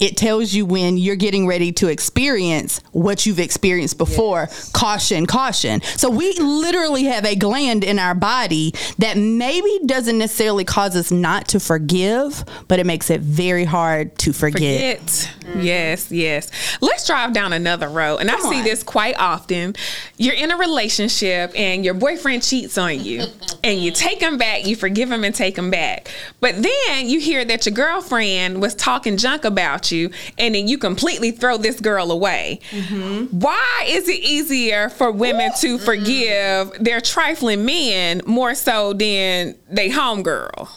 It 0.00 0.16
tells 0.16 0.52
you 0.52 0.66
when 0.66 0.96
you're 0.96 1.16
getting 1.16 1.46
ready 1.46 1.70
to 1.72 1.88
experience 1.88 2.80
what 2.90 3.26
you've 3.26 3.38
experienced 3.38 3.96
before. 3.96 4.48
Caution, 4.72 5.26
caution. 5.26 5.82
So 5.96 6.10
we 6.10 6.32
literally 6.38 7.04
have 7.04 7.24
a 7.24 7.36
gland 7.36 7.84
in 7.84 7.98
our 7.98 8.14
body 8.14 8.74
that 8.98 9.16
maybe 9.16 9.80
doesn't 9.86 10.18
necessarily 10.18 10.64
cause 10.64 10.96
us 10.96 11.11
not 11.12 11.48
to 11.48 11.60
forgive, 11.60 12.44
but 12.68 12.78
it 12.78 12.86
makes 12.86 13.10
it 13.10 13.20
very 13.20 13.64
hard 13.64 14.16
to 14.18 14.32
forget. 14.32 15.00
Forget. 15.00 15.32
Mm-hmm. 15.40 15.60
Yes, 15.60 16.10
yes. 16.10 16.50
Let's 16.80 17.06
drive 17.06 17.32
down 17.32 17.52
another 17.52 17.88
road. 17.88 18.18
And 18.18 18.30
I 18.30 18.38
see 18.38 18.58
on. 18.58 18.64
this 18.64 18.82
quite 18.82 19.16
often. 19.18 19.74
You're 20.16 20.34
in 20.34 20.50
a 20.50 20.56
relationship 20.56 21.52
and 21.56 21.84
your 21.84 21.94
boyfriend 21.94 22.42
cheats 22.42 22.78
on 22.78 23.00
you. 23.00 23.24
and 23.64 23.80
you 23.80 23.90
take 23.90 24.20
him 24.20 24.38
back, 24.38 24.66
you 24.66 24.76
forgive 24.76 25.10
him 25.10 25.24
and 25.24 25.34
take 25.34 25.56
him 25.56 25.70
back. 25.70 26.08
But 26.40 26.62
then 26.62 27.08
you 27.08 27.20
hear 27.20 27.44
that 27.44 27.66
your 27.66 27.74
girlfriend 27.74 28.60
was 28.60 28.74
talking 28.74 29.16
junk 29.16 29.44
about 29.44 29.92
you 29.92 30.10
and 30.38 30.54
then 30.54 30.68
you 30.68 30.78
completely 30.78 31.30
throw 31.30 31.58
this 31.58 31.80
girl 31.80 32.10
away. 32.10 32.60
Mm-hmm. 32.70 33.38
Why 33.38 33.84
is 33.86 34.08
it 34.08 34.20
easier 34.20 34.88
for 34.88 35.10
women 35.10 35.52
to 35.60 35.76
mm-hmm. 35.76 35.84
forgive 35.84 36.72
their 36.82 37.00
trifling 37.00 37.64
men 37.64 38.22
more 38.26 38.54
so 38.54 38.92
than 38.92 39.56
they 39.70 39.90
homegirl? 39.90 40.68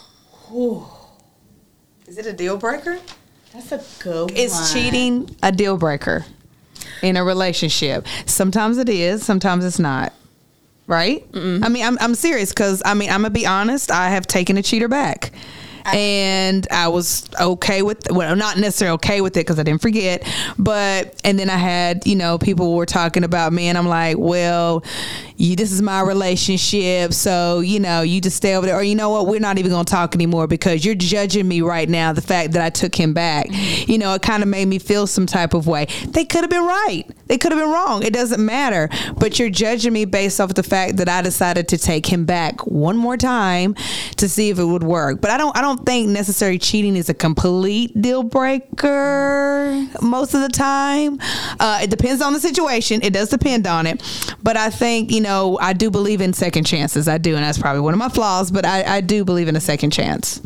Is 2.06 2.18
it 2.18 2.26
a 2.26 2.32
deal 2.32 2.56
breaker? 2.56 2.98
That's 3.52 3.72
a 3.72 3.82
good 4.02 4.30
Is 4.32 4.72
cheating 4.72 5.34
a 5.42 5.50
deal 5.50 5.76
breaker 5.76 6.24
in 7.02 7.16
a 7.16 7.24
relationship? 7.24 8.06
Sometimes 8.26 8.78
it 8.78 8.88
is, 8.88 9.24
sometimes 9.24 9.64
it's 9.64 9.78
not. 9.78 10.12
Right? 10.86 11.26
I 11.34 11.68
mean, 11.68 11.84
I'm, 11.84 11.98
I'm 12.00 12.14
serious 12.14 12.50
because 12.50 12.80
I 12.84 12.94
mean, 12.94 13.10
I'm 13.10 13.22
gonna 13.22 13.30
be 13.30 13.44
honest. 13.46 13.90
I 13.90 14.10
have 14.10 14.26
taken 14.26 14.56
a 14.56 14.62
cheater 14.62 14.86
back. 14.88 15.32
and 15.86 16.66
I 16.70 16.88
was 16.88 17.28
okay 17.40 17.82
with 17.82 18.10
well, 18.10 18.34
not 18.36 18.56
necessarily 18.58 18.94
okay 18.96 19.20
with 19.20 19.36
it 19.36 19.40
because 19.40 19.58
I 19.58 19.62
didn't 19.62 19.82
forget, 19.82 20.24
but 20.58 21.20
and 21.24 21.38
then 21.38 21.48
I 21.50 21.56
had 21.56 22.06
you 22.06 22.16
know 22.16 22.38
people 22.38 22.74
were 22.74 22.86
talking 22.86 23.24
about 23.24 23.52
me, 23.52 23.66
and 23.68 23.76
I'm 23.78 23.86
like, 23.86 24.16
well, 24.18 24.82
you, 25.36 25.54
this 25.54 25.72
is 25.72 25.82
my 25.82 26.00
relationship, 26.00 27.12
so 27.12 27.60
you 27.60 27.78
know 27.78 28.02
you 28.02 28.20
just 28.20 28.36
stay 28.36 28.54
over 28.54 28.66
there, 28.66 28.76
or 28.76 28.82
you 28.82 28.94
know 28.94 29.10
what, 29.10 29.26
we're 29.26 29.40
not 29.40 29.58
even 29.58 29.70
gonna 29.70 29.84
talk 29.84 30.14
anymore 30.14 30.46
because 30.46 30.84
you're 30.84 30.94
judging 30.94 31.46
me 31.46 31.60
right 31.60 31.88
now. 31.88 32.12
The 32.12 32.22
fact 32.22 32.52
that 32.52 32.62
I 32.62 32.70
took 32.70 32.94
him 32.94 33.12
back, 33.12 33.46
you 33.50 33.98
know, 33.98 34.14
it 34.14 34.22
kind 34.22 34.42
of 34.42 34.48
made 34.48 34.66
me 34.66 34.78
feel 34.78 35.06
some 35.06 35.26
type 35.26 35.52
of 35.52 35.66
way. 35.66 35.88
They 36.08 36.24
could 36.24 36.40
have 36.40 36.50
been 36.50 36.64
right, 36.64 37.04
they 37.26 37.36
could 37.36 37.52
have 37.52 37.60
been 37.60 37.70
wrong. 37.70 38.02
It 38.02 38.12
doesn't 38.12 38.44
matter, 38.44 38.88
but 39.18 39.38
you're 39.38 39.50
judging 39.50 39.92
me 39.92 40.04
based 40.06 40.40
off 40.40 40.54
the 40.54 40.62
fact 40.62 40.96
that 40.96 41.08
I 41.08 41.20
decided 41.20 41.68
to 41.68 41.78
take 41.78 42.06
him 42.06 42.24
back 42.24 42.66
one 42.66 42.96
more 42.96 43.16
time 43.16 43.74
to 44.16 44.28
see 44.28 44.48
if 44.48 44.58
it 44.58 44.64
would 44.64 44.84
work. 44.84 45.20
But 45.20 45.30
I 45.30 45.36
don't, 45.36 45.56
I 45.56 45.60
don't 45.60 45.84
think 45.84 46.08
necessary 46.08 46.58
cheating 46.58 46.96
is 46.96 47.08
a 47.08 47.14
complete 47.14 48.00
deal 48.00 48.22
breaker 48.22 49.86
most 50.00 50.34
of 50.34 50.40
the 50.40 50.48
time. 50.48 51.18
Uh, 51.60 51.80
it 51.82 51.90
depends 51.90 52.22
on 52.22 52.32
the 52.32 52.40
situation. 52.40 53.02
It 53.02 53.12
does 53.12 53.28
depend 53.28 53.66
on 53.66 53.86
it, 53.86 54.02
but 54.42 54.56
I 54.56 54.70
think 54.70 55.10
you 55.10 55.20
know 55.20 55.25
I 55.26 55.72
do 55.72 55.90
believe 55.90 56.20
in 56.20 56.32
second 56.32 56.64
chances. 56.64 57.08
I 57.08 57.18
do, 57.18 57.34
and 57.36 57.44
that's 57.44 57.58
probably 57.58 57.80
one 57.80 57.92
of 57.94 57.98
my 57.98 58.08
flaws. 58.08 58.50
But 58.50 58.64
I, 58.64 58.96
I 58.96 59.00
do 59.00 59.24
believe 59.24 59.48
in 59.48 59.56
a 59.56 59.60
second 59.60 59.90
chance. 59.90 60.40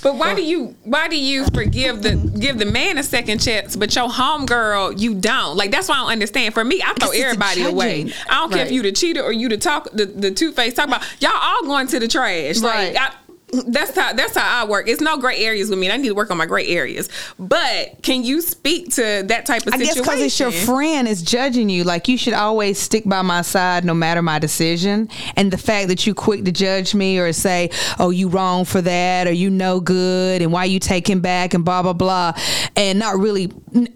But 0.00 0.14
why 0.14 0.34
do 0.36 0.44
you 0.44 0.76
why 0.84 1.08
do 1.08 1.16
you 1.18 1.44
forgive 1.46 2.02
the 2.02 2.14
give 2.38 2.58
the 2.58 2.66
man 2.66 2.98
a 2.98 3.02
second 3.02 3.40
chance, 3.40 3.74
but 3.74 3.94
your 3.96 4.08
homegirl 4.08 5.00
you 5.00 5.14
don't? 5.16 5.56
Like 5.56 5.72
that's 5.72 5.88
why 5.88 5.96
I 5.96 5.98
don't 6.02 6.12
understand. 6.12 6.54
For 6.54 6.62
me, 6.64 6.80
I 6.84 6.94
throw 6.94 7.10
everybody 7.10 7.62
away. 7.62 8.12
I 8.30 8.34
don't 8.34 8.50
care 8.52 8.58
if 8.60 8.64
Right. 8.66 8.72
you 8.72 8.82
the 8.82 8.92
cheater 8.92 9.22
or 9.22 9.32
you 9.32 9.48
the 9.48 9.56
talk 9.56 9.88
the, 9.92 10.06
the 10.06 10.30
two 10.30 10.52
face 10.52 10.74
talk 10.74 10.86
about 10.86 11.02
y'all 11.20 11.32
all 11.34 11.64
going 11.64 11.88
to 11.88 11.98
the 11.98 12.06
trash. 12.06 12.58
Right. 12.60 12.94
Like 12.94 12.96
I, 12.96 13.14
that's 13.52 13.96
how 13.96 14.12
that's 14.12 14.36
how 14.36 14.64
I 14.64 14.68
work. 14.68 14.88
It's 14.88 15.00
no 15.00 15.16
gray 15.18 15.38
areas 15.38 15.70
with 15.70 15.78
me. 15.78 15.90
I 15.90 15.96
need 15.96 16.08
to 16.08 16.14
work 16.14 16.30
on 16.30 16.36
my 16.36 16.46
gray 16.46 16.66
areas. 16.68 17.08
But 17.38 18.02
can 18.02 18.22
you 18.22 18.40
speak 18.40 18.94
to 18.94 19.24
that 19.26 19.46
type 19.46 19.66
of 19.66 19.74
I 19.74 19.78
guess 19.78 19.94
situation? 19.94 20.02
because 20.02 20.20
it's 20.20 20.40
your 20.40 20.52
friend 20.52 21.08
is 21.08 21.22
judging 21.22 21.68
you. 21.68 21.84
Like 21.84 22.08
you 22.08 22.18
should 22.18 22.34
always 22.34 22.78
stick 22.78 23.04
by 23.04 23.22
my 23.22 23.42
side 23.42 23.84
no 23.84 23.94
matter 23.94 24.22
my 24.22 24.38
decision. 24.38 25.08
And 25.36 25.50
the 25.50 25.58
fact 25.58 25.88
that 25.88 26.06
you 26.06 26.14
quick 26.14 26.44
to 26.44 26.52
judge 26.52 26.94
me 26.94 27.18
or 27.18 27.32
say, 27.32 27.70
"Oh, 27.98 28.10
you 28.10 28.28
wrong 28.28 28.64
for 28.64 28.82
that," 28.82 29.26
or 29.26 29.32
"You 29.32 29.50
no 29.50 29.80
good," 29.80 30.42
and 30.42 30.52
why 30.52 30.64
you 30.64 30.78
take 30.78 31.08
him 31.08 31.20
back, 31.20 31.54
and 31.54 31.64
blah 31.64 31.82
blah 31.82 31.94
blah, 31.94 32.32
and 32.76 32.98
not 32.98 33.18
really. 33.18 33.50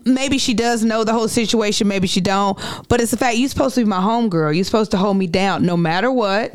Maybe 0.05 0.39
she 0.39 0.55
does 0.55 0.85
know 0.85 1.05
the 1.05 1.13
whole 1.13 1.29
situation. 1.29 1.89
Maybe 1.89 2.07
she 2.07 2.21
don't. 2.21 2.59
But 2.89 3.01
it's 3.01 3.11
the 3.11 3.17
fact 3.17 3.37
you're 3.37 3.49
supposed 3.49 3.75
to 3.75 3.83
be 3.83 3.85
my 3.85 4.01
homegirl. 4.01 4.55
You're 4.55 4.65
supposed 4.65 4.91
to 4.93 4.97
hold 4.97 5.17
me 5.17 5.27
down 5.27 5.65
no 5.65 5.77
matter 5.77 6.11
what. 6.11 6.55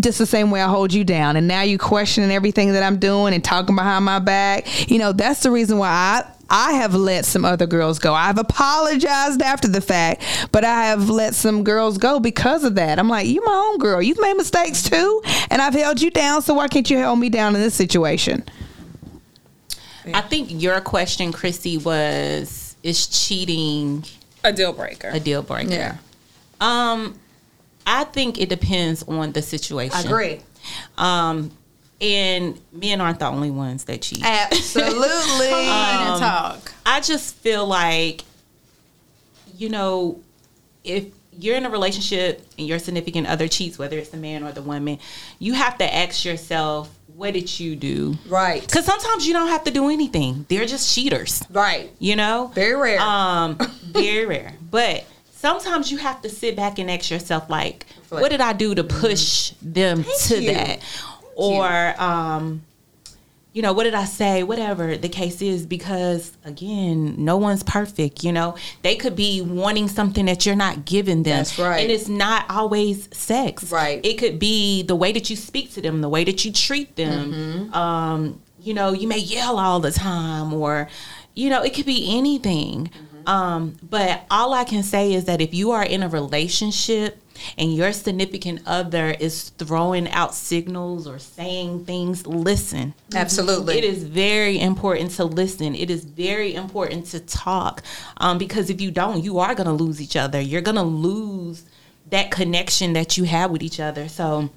Just 0.00 0.18
the 0.18 0.26
same 0.26 0.50
way 0.50 0.62
I 0.62 0.68
hold 0.68 0.92
you 0.92 1.04
down, 1.04 1.36
and 1.36 1.46
now 1.46 1.62
you 1.62 1.76
questioning 1.76 2.30
everything 2.30 2.72
that 2.72 2.82
I'm 2.82 2.98
doing 2.98 3.34
and 3.34 3.44
talking 3.44 3.76
behind 3.76 4.04
my 4.06 4.18
back. 4.18 4.90
You 4.90 4.98
know 4.98 5.12
that's 5.12 5.42
the 5.42 5.50
reason 5.50 5.76
why 5.76 5.88
I 5.88 6.32
I 6.52 6.72
have 6.74 6.94
let 6.94 7.24
some 7.24 7.46
other 7.46 7.66
girls 7.66 7.98
go. 7.98 8.12
I've 8.12 8.36
apologized 8.36 9.40
after 9.40 9.68
the 9.68 9.80
fact, 9.80 10.22
but 10.52 10.66
I 10.66 10.86
have 10.86 11.08
let 11.08 11.34
some 11.34 11.64
girls 11.64 11.96
go 11.96 12.20
because 12.20 12.62
of 12.62 12.74
that. 12.74 12.98
I'm 12.98 13.08
like, 13.08 13.26
you 13.26 13.42
my 13.42 13.70
own 13.70 13.78
girl. 13.78 14.02
You've 14.02 14.20
made 14.20 14.34
mistakes 14.34 14.82
too, 14.82 15.22
and 15.50 15.62
I've 15.62 15.72
held 15.72 16.02
you 16.02 16.10
down. 16.10 16.42
So 16.42 16.52
why 16.52 16.68
can't 16.68 16.88
you 16.90 17.02
hold 17.02 17.18
me 17.18 17.30
down 17.30 17.54
in 17.54 17.62
this 17.62 17.74
situation? 17.74 18.44
I 20.12 20.20
think 20.20 20.48
your 20.50 20.80
question, 20.80 21.32
Chrissy, 21.32 21.78
was 21.78 22.76
is 22.82 23.06
cheating 23.06 24.04
a 24.44 24.52
deal 24.52 24.72
breaker. 24.72 25.08
a 25.08 25.20
deal 25.20 25.42
breaker? 25.42 25.70
Yeah. 25.70 25.96
Um, 26.60 27.18
I 27.86 28.04
think 28.04 28.40
it 28.40 28.48
depends 28.48 29.02
on 29.04 29.32
the 29.32 29.42
situation. 29.42 29.96
I 29.96 30.02
agree. 30.02 30.40
Um, 30.96 31.50
and 32.00 32.60
men 32.72 33.00
aren't 33.00 33.20
the 33.20 33.26
only 33.26 33.50
ones 33.50 33.84
that 33.84 34.02
cheat. 34.02 34.24
Absolutely. 34.24 35.46
and 35.50 36.20
talk. 36.20 36.72
I 36.84 37.00
just 37.00 37.36
feel 37.36 37.66
like, 37.66 38.24
you 39.56 39.68
know, 39.68 40.20
if 40.82 41.06
you're 41.38 41.56
in 41.56 41.64
a 41.64 41.70
relationship 41.70 42.44
and 42.58 42.66
your 42.66 42.78
significant 42.78 43.28
other 43.28 43.48
cheats, 43.48 43.78
whether 43.78 43.96
it's 43.98 44.10
the 44.10 44.16
man 44.16 44.42
or 44.42 44.52
the 44.52 44.62
woman, 44.62 44.98
you 45.38 45.54
have 45.54 45.78
to 45.78 45.94
ask 45.94 46.24
yourself, 46.24 46.90
what 47.14 47.34
did 47.34 47.60
you 47.60 47.76
do? 47.76 48.16
right. 48.26 48.62
Because 48.62 48.84
sometimes 48.84 49.26
you 49.26 49.32
don't 49.32 49.48
have 49.48 49.64
to 49.64 49.70
do 49.70 49.88
anything. 49.88 50.44
They're 50.48 50.66
just 50.66 50.92
cheaters. 50.94 51.42
Right. 51.50 51.90
You 51.98 52.16
know? 52.16 52.50
Very 52.54 52.74
rare. 52.74 53.00
Um, 53.00 53.58
very 53.82 54.26
rare. 54.26 54.54
But 54.70 55.04
sometimes 55.42 55.90
you 55.90 55.98
have 55.98 56.22
to 56.22 56.28
sit 56.28 56.54
back 56.54 56.78
and 56.78 56.88
ask 56.88 57.10
yourself, 57.10 57.50
like, 57.50 57.84
what 58.10 58.30
did 58.30 58.40
I 58.40 58.52
do 58.52 58.76
to 58.76 58.84
push 58.84 59.50
them 59.60 60.04
to 60.26 60.40
you. 60.40 60.52
that? 60.52 60.78
Or, 61.34 62.00
um, 62.00 62.62
you 63.52 63.60
know, 63.60 63.72
what 63.72 63.82
did 63.82 63.94
I 63.94 64.04
say? 64.04 64.44
Whatever 64.44 64.96
the 64.96 65.08
case 65.08 65.42
is, 65.42 65.66
because 65.66 66.30
again, 66.44 67.16
no 67.18 67.38
one's 67.38 67.64
perfect. 67.64 68.22
You 68.22 68.32
know, 68.32 68.54
they 68.82 68.94
could 68.94 69.16
be 69.16 69.42
wanting 69.42 69.88
something 69.88 70.26
that 70.26 70.46
you're 70.46 70.54
not 70.54 70.84
giving 70.84 71.24
them. 71.24 71.38
That's 71.38 71.58
right. 71.58 71.80
And 71.82 71.90
it's 71.90 72.08
not 72.08 72.48
always 72.48 73.08
sex. 73.12 73.72
Right. 73.72 74.00
It 74.06 74.18
could 74.18 74.38
be 74.38 74.84
the 74.84 74.94
way 74.94 75.10
that 75.10 75.28
you 75.28 75.34
speak 75.34 75.72
to 75.72 75.82
them, 75.82 76.02
the 76.02 76.08
way 76.08 76.22
that 76.22 76.44
you 76.44 76.52
treat 76.52 76.94
them. 76.94 77.32
Mm-hmm. 77.32 77.74
Um, 77.74 78.40
you 78.60 78.74
know, 78.74 78.92
you 78.92 79.08
may 79.08 79.18
yell 79.18 79.58
all 79.58 79.80
the 79.80 79.90
time, 79.90 80.54
or, 80.54 80.88
you 81.34 81.50
know, 81.50 81.62
it 81.62 81.74
could 81.74 81.86
be 81.86 82.16
anything. 82.16 82.84
Mm-hmm. 82.86 83.11
Um, 83.26 83.76
but 83.82 84.24
all 84.30 84.52
I 84.52 84.64
can 84.64 84.82
say 84.82 85.12
is 85.12 85.24
that 85.26 85.40
if 85.40 85.54
you 85.54 85.70
are 85.72 85.84
in 85.84 86.02
a 86.02 86.08
relationship 86.08 87.18
and 87.56 87.74
your 87.74 87.92
significant 87.92 88.62
other 88.66 89.10
is 89.18 89.50
throwing 89.50 90.08
out 90.10 90.34
signals 90.34 91.06
or 91.06 91.18
saying 91.18 91.84
things, 91.84 92.26
listen. 92.26 92.94
Absolutely. 93.14 93.78
It 93.78 93.84
is 93.84 94.04
very 94.04 94.58
important 94.58 95.10
to 95.12 95.24
listen. 95.24 95.74
It 95.74 95.90
is 95.90 96.04
very 96.04 96.54
important 96.54 97.06
to 97.06 97.20
talk 97.20 97.82
um, 98.18 98.38
because 98.38 98.70
if 98.70 98.80
you 98.80 98.90
don't, 98.90 99.22
you 99.24 99.38
are 99.38 99.54
going 99.54 99.66
to 99.66 99.72
lose 99.72 100.00
each 100.00 100.16
other. 100.16 100.40
You're 100.40 100.62
going 100.62 100.76
to 100.76 100.82
lose 100.82 101.64
that 102.10 102.30
connection 102.30 102.92
that 102.92 103.16
you 103.16 103.24
have 103.24 103.50
with 103.50 103.62
each 103.62 103.80
other. 103.80 104.08
So, 104.08 104.50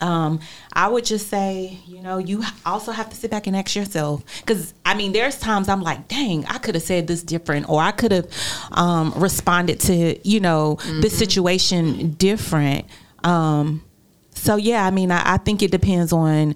um, 0.00 0.40
I 0.72 0.88
would 0.88 1.04
just 1.04 1.28
say, 1.28 1.78
you 1.86 2.02
know, 2.02 2.18
you 2.18 2.42
also 2.64 2.92
have 2.92 3.10
to 3.10 3.16
sit 3.16 3.30
back 3.30 3.46
and 3.46 3.56
ask 3.56 3.74
yourself 3.74 4.24
because 4.40 4.74
I 4.84 4.94
mean, 4.94 5.12
there's 5.12 5.38
times 5.38 5.68
I'm 5.68 5.82
like, 5.82 6.08
dang, 6.08 6.44
I 6.46 6.58
could 6.58 6.74
have 6.74 6.84
said 6.84 7.06
this 7.06 7.22
different, 7.22 7.68
or 7.68 7.80
I 7.80 7.90
could 7.92 8.12
have 8.12 8.28
um, 8.72 9.12
responded 9.16 9.80
to, 9.80 10.28
you 10.28 10.40
know, 10.40 10.78
this 11.00 11.16
situation 11.16 12.12
different. 12.12 12.86
Um, 13.24 13.82
so 14.34 14.56
yeah, 14.56 14.86
I 14.86 14.90
mean, 14.90 15.10
I, 15.10 15.34
I 15.34 15.36
think 15.38 15.62
it 15.62 15.70
depends 15.70 16.12
on 16.12 16.54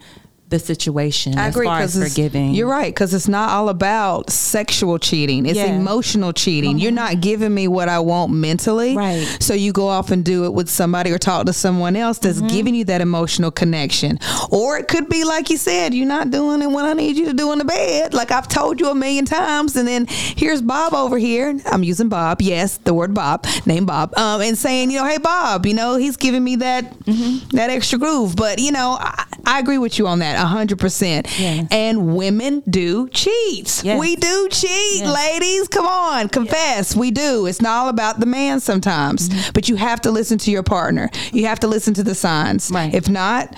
the 0.51 0.59
situation 0.59 1.39
I 1.39 1.47
as 1.49 1.55
agree 1.55 1.67
far 1.67 1.81
as 1.81 1.97
forgiving. 1.97 2.55
you're 2.55 2.69
right 2.69 2.93
because 2.93 3.15
it's 3.15 3.29
not 3.29 3.51
all 3.51 3.69
about 3.69 4.31
sexual 4.31 4.99
cheating. 4.99 5.47
It's 5.47 5.57
Yeah. 5.57 5.67
emotional 5.67 6.33
cheating. 6.33 6.79
You're 6.79 6.93
not 6.93 7.21
giving 7.21 7.55
me 7.55 7.69
what 7.69 7.89
I 7.89 8.01
want 8.01 8.33
mentally, 8.33 8.97
Right. 8.97 9.27
So 9.41 9.55
you 9.55 9.73
go 9.73 9.89
off 9.89 10.11
and 10.11 10.25
do 10.25 10.45
it 10.45 10.53
with 10.53 10.69
somebody 10.69 11.11
or 11.13 11.19
talk 11.19 11.47
to 11.47 11.53
someone 11.53 11.97
else 11.97 12.19
that's 12.19 12.39
Mm-hmm. 12.39 12.47
giving 12.57 12.75
you 12.75 12.85
that 12.87 13.01
emotional 13.01 13.51
connection. 13.51 14.19
Or 14.51 14.77
it 14.79 14.89
could 14.89 15.09
be 15.09 15.25
like 15.25 15.51
you 15.51 15.57
said, 15.57 15.95
you're 15.95 16.07
not 16.07 16.31
doing 16.31 16.63
it 16.63 16.71
when 16.71 16.85
I 16.85 16.93
need 16.95 17.17
you 17.17 17.27
to 17.27 17.33
do 17.35 17.53
in 17.53 17.59
the 17.59 17.65
bed. 17.65 18.13
Like 18.15 18.31
I've 18.31 18.49
told 18.49 18.81
you 18.81 18.89
a 18.91 18.95
million 18.95 19.25
times, 19.25 19.77
and 19.77 19.87
then 19.87 20.07
here's 20.09 20.61
Bob 20.63 20.95
over 20.95 21.17
here. 21.19 21.59
I'm 21.67 21.83
using 21.85 22.09
Bob. 22.09 22.43
Yes, 22.43 22.79
the 22.79 22.93
word 22.95 23.15
Bob, 23.15 23.47
name 23.67 23.87
Bob, 23.87 24.17
um, 24.19 24.41
and 24.41 24.59
saying, 24.59 24.91
you 24.91 24.99
know, 24.99 25.07
hey 25.07 25.19
Bob, 25.19 25.65
you 25.67 25.75
know, 25.75 25.97
he's 25.97 26.17
giving 26.17 26.43
me 26.43 26.57
that 26.57 26.99
Mm-hmm. 27.05 27.57
that 27.57 27.71
extra 27.71 27.99
groove. 27.99 28.35
But 28.37 28.59
you 28.61 28.73
know, 28.73 28.97
I, 29.01 29.25
I 29.47 29.59
agree 29.59 29.79
with 29.79 29.99
you 29.99 30.07
on 30.07 30.19
that, 30.21 30.39
hundred 30.47 30.79
percent. 30.79 31.27
Yes. 31.39 31.67
And 31.71 32.17
women 32.17 32.63
do 32.69 33.09
cheat. 33.09 33.83
Yes. 33.85 33.99
We 34.01 34.17
do 34.17 34.49
cheat, 34.51 35.01
Yes. 35.03 35.15
ladies. 35.15 35.69
Come 35.69 35.87
on, 35.87 36.29
confess. 36.29 36.95
We 36.97 37.11
do. 37.11 37.47
It's 37.47 37.61
not 37.61 37.71
all 37.77 37.89
about 37.89 38.21
the 38.21 38.27
man 38.27 38.61
sometimes, 38.61 39.29
Mm-hmm. 39.29 39.51
but 39.55 39.69
you 39.69 39.77
have 39.77 40.01
to 40.03 40.11
listen 40.11 40.39
to 40.39 40.51
your 40.51 40.63
partner. 40.63 41.11
You 41.33 41.47
have 41.47 41.61
to 41.61 41.69
listen 41.69 41.95
to 41.95 42.03
the 42.03 42.15
signs. 42.15 42.71
Right. 42.73 42.93
If 42.95 43.09
not, 43.09 43.55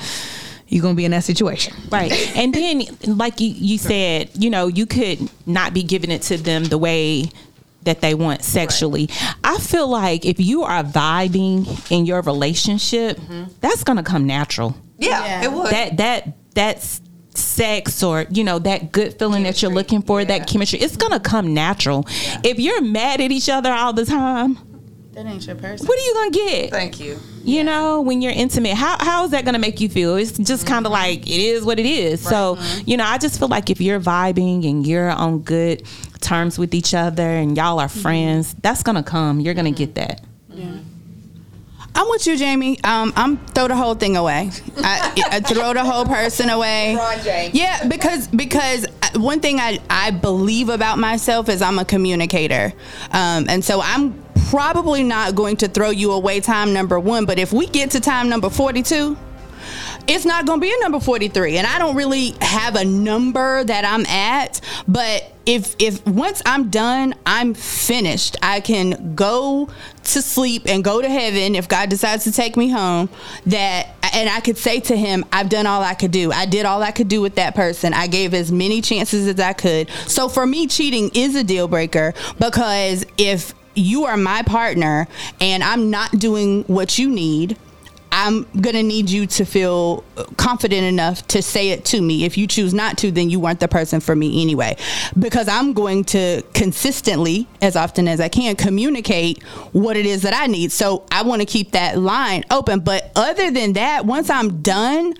you're 0.68 0.82
gonna 0.82 0.94
be 0.94 1.04
in 1.04 1.10
that 1.10 1.24
situation. 1.24 1.74
Right. 1.90 2.12
And 2.36 2.54
then, 2.54 2.82
like 3.06 3.40
you, 3.40 3.48
you 3.48 3.78
said, 3.78 4.30
you 4.34 4.50
know, 4.50 4.66
you 4.66 4.86
could 4.86 5.28
not 5.46 5.74
be 5.74 5.82
giving 5.82 6.10
it 6.10 6.22
to 6.22 6.36
them 6.36 6.64
the 6.64 6.78
way 6.78 7.30
that 7.82 8.00
they 8.00 8.14
want 8.14 8.42
sexually. 8.44 9.10
I 9.42 9.58
feel 9.58 9.88
like 9.88 10.24
if 10.24 10.38
you 10.38 10.62
are 10.62 10.84
vibing 10.84 11.90
in 11.90 12.06
your 12.06 12.22
relationship, 12.22 13.18
that's 13.60 13.82
going 13.82 13.96
to 13.96 14.04
come 14.04 14.24
natural. 14.26 14.76
Yeah, 14.98 15.42
it 15.42 15.52
would. 15.52 15.66
That, 15.72 15.96
that, 15.96 16.32
that's 16.54 17.00
sex 17.34 18.02
or 18.02 18.26
you 18.30 18.44
know 18.44 18.58
that 18.58 18.92
good 18.92 19.18
feeling 19.18 19.42
that 19.44 19.62
you're 19.62 19.70
looking 19.70 20.02
for 20.02 20.22
that 20.22 20.46
chemistry 20.46 20.78
it's 20.78 20.96
gonna 20.96 21.20
come 21.20 21.54
natural. 21.54 22.04
If 22.44 22.58
you're 22.58 22.82
mad 22.82 23.20
at 23.20 23.32
each 23.32 23.48
other 23.48 23.72
all 23.72 23.92
the 23.92 24.04
time 24.04 24.58
that 25.12 25.26
ain't 25.26 25.46
your 25.46 25.56
person. 25.56 25.86
what 25.86 25.98
are 25.98 26.02
you 26.02 26.14
gonna 26.14 26.30
get? 26.30 26.70
Thank 26.70 27.00
you. 27.00 27.18
you 27.44 27.64
know 27.64 28.00
when 28.00 28.22
you're 28.22 28.32
intimate 28.32 28.74
how, 28.74 28.96
how 28.98 29.24
is 29.24 29.30
that 29.32 29.44
going 29.44 29.54
to 29.54 29.60
make 29.60 29.80
you 29.80 29.88
feel? 29.88 30.16
It's 30.16 30.32
just 30.38 30.66
kind 30.66 30.86
of 30.86 30.92
mm-hmm. 30.92 31.02
like 31.02 31.26
it 31.26 31.40
is 31.40 31.64
what 31.64 31.78
it 31.78 31.86
is. 31.86 32.22
So 32.22 32.56
mm-hmm. 32.56 32.88
you 32.88 32.96
know 32.96 33.04
i 33.04 33.18
just 33.18 33.38
feel 33.38 33.48
like 33.48 33.70
if 33.70 33.80
you're 33.80 34.00
vibing 34.00 34.68
and 34.68 34.86
you're 34.86 35.10
on 35.10 35.40
good 35.40 35.82
terms 36.20 36.58
with 36.58 36.74
each 36.74 36.94
other 36.94 37.28
and 37.28 37.56
y'all 37.56 37.78
are 37.78 37.88
mm-hmm. 37.88 38.00
friends 38.00 38.54
that's 38.62 38.82
going 38.82 38.96
to 38.96 39.02
come. 39.02 39.40
You're 39.40 39.54
going 39.54 39.72
to 39.72 39.86
get 39.86 39.94
that 39.96 40.24
I'm 41.94 42.08
with 42.08 42.26
you, 42.26 42.36
Jamie. 42.36 42.78
Um, 42.84 43.12
I'm 43.16 43.36
throw 43.48 43.68
the 43.68 43.76
whole 43.76 43.94
thing 43.94 44.16
away. 44.16 44.50
I, 44.78 45.22
I 45.30 45.40
throw 45.40 45.72
the 45.74 45.84
whole 45.84 46.04
person 46.06 46.48
away. 46.48 46.94
Yeah, 47.52 47.86
because 47.86 48.28
because 48.28 48.86
uh, 48.86 49.20
one 49.20 49.40
thing 49.40 49.60
I 49.60 49.78
I 49.90 50.10
believe 50.10 50.68
about 50.68 50.98
myself 50.98 51.48
is 51.48 51.60
I'm 51.60 51.78
a 51.78 51.84
communicator, 51.84 52.72
um, 53.10 53.46
and 53.48 53.64
so 53.64 53.80
I'm 53.82 54.22
probably 54.50 55.02
not 55.02 55.34
going 55.34 55.56
to 55.58 55.68
throw 55.68 55.90
you 55.90 56.12
away 56.12 56.40
time 56.40 56.72
number 56.72 56.98
one. 56.98 57.26
But 57.26 57.38
if 57.38 57.52
we 57.52 57.66
get 57.66 57.90
to 57.92 58.00
time 58.00 58.28
number 58.28 58.48
forty 58.48 58.82
two 58.82 59.16
it's 60.08 60.24
not 60.24 60.46
going 60.46 60.60
to 60.60 60.66
be 60.66 60.72
a 60.72 60.80
number 60.80 61.00
43 61.00 61.58
and 61.58 61.66
i 61.66 61.78
don't 61.78 61.96
really 61.96 62.34
have 62.40 62.76
a 62.76 62.84
number 62.84 63.64
that 63.64 63.84
i'm 63.84 64.06
at 64.06 64.60
but 64.88 65.32
if 65.46 65.74
if 65.78 66.04
once 66.06 66.42
i'm 66.46 66.70
done 66.70 67.14
i'm 67.26 67.54
finished. 67.54 68.36
I 68.42 68.60
can 68.60 69.14
go 69.14 69.68
to 70.04 70.22
sleep 70.22 70.62
and 70.66 70.84
go 70.84 71.00
to 71.00 71.08
heaven 71.08 71.54
if 71.54 71.68
god 71.68 71.88
decides 71.88 72.24
to 72.24 72.32
take 72.32 72.56
me 72.56 72.68
home 72.68 73.08
that 73.46 73.88
and 74.14 74.28
i 74.28 74.40
could 74.40 74.56
say 74.56 74.80
to 74.80 74.96
him 74.96 75.24
i've 75.32 75.48
done 75.48 75.66
all 75.66 75.82
i 75.82 75.94
could 75.94 76.10
do. 76.10 76.32
I 76.32 76.46
did 76.46 76.64
all 76.66 76.82
i 76.82 76.90
could 76.90 77.08
do 77.08 77.20
with 77.20 77.36
that 77.36 77.54
person. 77.54 77.92
I 77.94 78.06
gave 78.06 78.34
as 78.34 78.52
many 78.52 78.80
chances 78.80 79.26
as 79.26 79.40
i 79.40 79.52
could. 79.52 79.90
So 80.06 80.28
for 80.28 80.46
me 80.46 80.66
cheating 80.66 81.10
is 81.14 81.34
a 81.34 81.44
deal 81.44 81.68
breaker 81.68 82.14
because 82.38 83.04
if 83.16 83.54
you 83.74 84.04
are 84.04 84.18
my 84.18 84.42
partner 84.42 85.08
and 85.40 85.62
i'm 85.64 85.88
not 85.88 86.10
doing 86.18 86.62
what 86.64 86.98
you 86.98 87.08
need 87.08 87.56
I'm 88.12 88.44
gonna 88.60 88.82
need 88.82 89.08
you 89.08 89.26
to 89.26 89.44
feel 89.46 90.04
confident 90.36 90.84
enough 90.84 91.26
to 91.28 91.40
say 91.40 91.70
it 91.70 91.84
to 91.86 92.00
me. 92.00 92.24
If 92.24 92.36
you 92.36 92.46
choose 92.46 92.74
not 92.74 92.98
to, 92.98 93.10
then 93.10 93.30
you 93.30 93.40
weren't 93.40 93.60
the 93.60 93.68
person 93.68 94.00
for 94.00 94.14
me 94.14 94.42
anyway. 94.42 94.76
Because 95.18 95.48
I'm 95.48 95.72
going 95.72 96.04
to 96.04 96.42
consistently, 96.52 97.48
as 97.62 97.74
often 97.74 98.06
as 98.08 98.20
I 98.20 98.28
can, 98.28 98.54
communicate 98.54 99.42
what 99.72 99.96
it 99.96 100.04
is 100.04 100.22
that 100.22 100.34
I 100.34 100.46
need. 100.46 100.72
So 100.72 101.04
I 101.10 101.22
want 101.22 101.40
to 101.40 101.46
keep 101.46 101.72
that 101.72 101.98
line 101.98 102.44
open. 102.50 102.80
But 102.80 103.10
other 103.16 103.50
than 103.50 103.72
that, 103.72 104.04
once 104.04 104.28
I'm 104.28 104.60
done, 104.60 105.14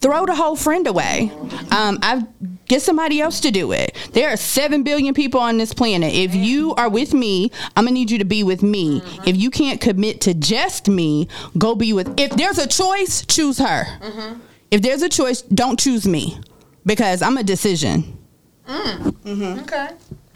throw 0.00 0.24
the 0.24 0.34
whole 0.34 0.56
friend 0.56 0.86
away. 0.86 1.30
Um, 1.70 1.98
I've 2.02 2.24
get 2.68 2.82
somebody 2.82 3.20
else 3.20 3.40
to 3.40 3.50
do 3.50 3.72
it. 3.72 3.96
There 4.12 4.28
are 4.28 4.36
7 4.36 4.82
billion 4.82 5.14
people 5.14 5.40
on 5.40 5.58
this 5.58 5.74
planet. 5.74 6.14
If 6.14 6.34
you 6.34 6.74
are 6.74 6.88
with 6.88 7.14
me, 7.14 7.50
I'm 7.76 7.84
going 7.84 7.94
to 7.94 8.00
need 8.00 8.10
you 8.10 8.18
to 8.18 8.24
be 8.24 8.42
with 8.42 8.62
me. 8.62 9.02
If 9.26 9.36
you 9.36 9.50
can't 9.50 9.80
commit 9.80 10.20
to 10.22 10.34
just 10.34 10.88
me, 10.88 11.28
go 11.56 11.74
be 11.74 11.92
with 11.92 12.18
If 12.18 12.32
there's 12.32 12.58
a 12.58 12.66
choice, 12.66 13.24
choose 13.26 13.58
her. 13.58 13.86
If 14.70 14.82
there's 14.82 15.02
a 15.02 15.08
choice, 15.08 15.42
don't 15.42 15.78
choose 15.78 16.06
me 16.06 16.40
because 16.84 17.22
I'm 17.22 17.36
a 17.38 17.42
decision. 17.42 18.18
mm-hmm 18.66 19.60
Okay. 19.60 19.88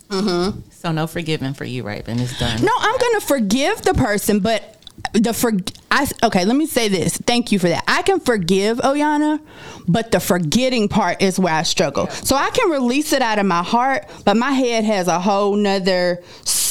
Mm-hmm. 0.08 0.60
So 0.70 0.92
no 0.92 1.06
forgiving 1.06 1.54
for 1.54 1.64
you, 1.64 1.82
right? 1.82 2.06
Raven. 2.06 2.20
It's 2.22 2.38
done. 2.38 2.62
No, 2.62 2.72
I'm 2.78 2.98
going 2.98 3.20
to 3.20 3.26
forgive 3.26 3.82
the 3.82 3.94
person, 3.94 4.40
but 4.40 4.81
the 5.12 5.32
for 5.32 5.52
I 5.90 6.08
okay, 6.22 6.44
let 6.44 6.56
me 6.56 6.66
say 6.66 6.88
this. 6.88 7.16
Thank 7.18 7.52
you 7.52 7.58
for 7.58 7.68
that. 7.68 7.84
I 7.86 8.02
can 8.02 8.20
forgive 8.20 8.78
Oyana, 8.78 9.40
but 9.86 10.10
the 10.10 10.20
forgetting 10.20 10.88
part 10.88 11.22
is 11.22 11.38
where 11.38 11.54
I 11.54 11.62
struggle. 11.62 12.08
So 12.08 12.36
I 12.36 12.50
can 12.50 12.70
release 12.70 13.12
it 13.12 13.22
out 13.22 13.38
of 13.38 13.46
my 13.46 13.62
heart, 13.62 14.08
but 14.24 14.36
my 14.36 14.52
head 14.52 14.84
has 14.84 15.08
a 15.08 15.20
whole 15.20 15.54
nother 15.54 16.22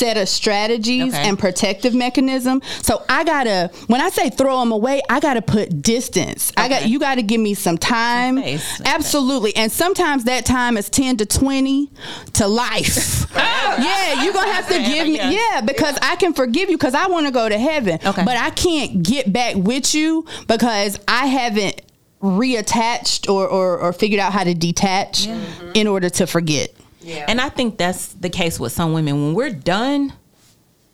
set 0.02 0.18
of 0.18 0.28
strategies 0.28 1.14
Okay. 1.14 1.30
and 1.30 1.38
protective 1.38 1.94
mechanism. 1.94 2.60
So 2.82 3.04
I 3.08 3.24
gotta 3.24 3.70
when 3.86 4.02
I 4.02 4.10
say 4.10 4.32
throw 4.32 4.60
them 4.60 4.72
away, 4.72 5.04
I 5.08 5.20
gotta 5.20 5.44
put 5.44 5.84
distance. 5.84 6.52
I 6.58 6.70
got 6.70 6.88
you 6.90 6.98
gotta 6.98 7.22
give 7.22 7.40
me 7.40 7.54
some 7.54 7.78
time. 7.78 8.40
Absolutely. 8.84 9.56
And 9.56 9.72
sometimes 9.72 10.24
that 10.24 10.44
time 10.44 10.76
is 10.76 10.90
10 10.90 11.18
to 11.18 11.28
20 11.28 11.92
to 12.34 12.48
life. 12.48 13.28
yeah, 13.36 14.24
you're 14.24 14.34
gonna 14.34 14.52
have 14.52 14.68
to 14.70 14.80
give 14.80 15.08
me 15.08 15.18
yeah. 15.18 15.30
yeah, 15.30 15.62
because 15.62 15.96
I 16.02 16.16
can 16.16 16.34
forgive 16.34 16.72
you 16.72 16.78
because 16.78 16.96
I 16.96 17.06
want 17.06 17.28
to 17.28 17.32
go 17.32 17.48
to 17.48 17.60
heaven. 17.60 18.00
Okay. 18.04 18.26
But 18.26 18.38
I 18.38 18.50
can't 18.50 19.04
get 19.04 19.32
back 19.32 19.56
with 19.56 19.94
you 19.94 20.26
because 20.48 21.00
I 21.08 21.28
haven't 21.28 21.80
reattached 22.24 23.30
or, 23.30 23.48
or, 23.48 23.78
or 23.78 23.94
figured 23.94 24.20
out 24.20 24.34
how 24.34 24.44
to 24.44 24.54
detach 24.54 25.28
in 25.76 25.88
order 25.88 26.10
to 26.10 26.26
forget. 26.26 26.72
And 27.06 27.42
I 27.42 27.50
think 27.50 27.78
that's 27.78 28.08
the 28.08 28.30
case 28.30 28.60
with 28.60 28.72
some 28.72 28.94
women. 28.94 29.16
When 29.24 29.34
we're 29.34 29.50
done, 29.50 30.14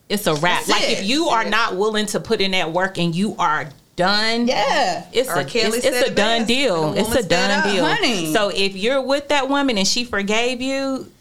it's 0.09 0.27
a 0.27 0.35
wrap. 0.35 0.65
That's 0.65 0.69
like 0.69 0.83
it. 0.83 0.99
if 0.99 1.05
you 1.05 1.27
are 1.29 1.43
not 1.43 1.75
willing 1.75 2.05
to 2.07 2.19
put 2.19 2.41
in 2.41 2.51
that 2.51 2.71
work 2.71 2.97
and 2.97 3.13
you 3.13 3.35
are 3.37 3.69
done, 3.95 4.47
Yeah. 4.47 5.05
it's 5.11 5.29
R. 5.29 5.39
a 5.39 5.45
Kelly 5.45 5.77
it's, 5.79 5.85
it's 5.85 6.09
a 6.09 6.13
done 6.13 6.39
best. 6.41 6.47
deal. 6.47 6.93
It's 6.93 7.15
a 7.15 7.27
done 7.27 7.73
deal, 7.73 7.85
honey. 7.85 8.31
So 8.31 8.49
if 8.49 8.75
you're 8.75 9.01
with 9.01 9.27
that 9.29 9.49
woman 9.49 9.77
and 9.77 9.87
she 9.87 10.05
forgave 10.05 10.61
you, 10.61 11.11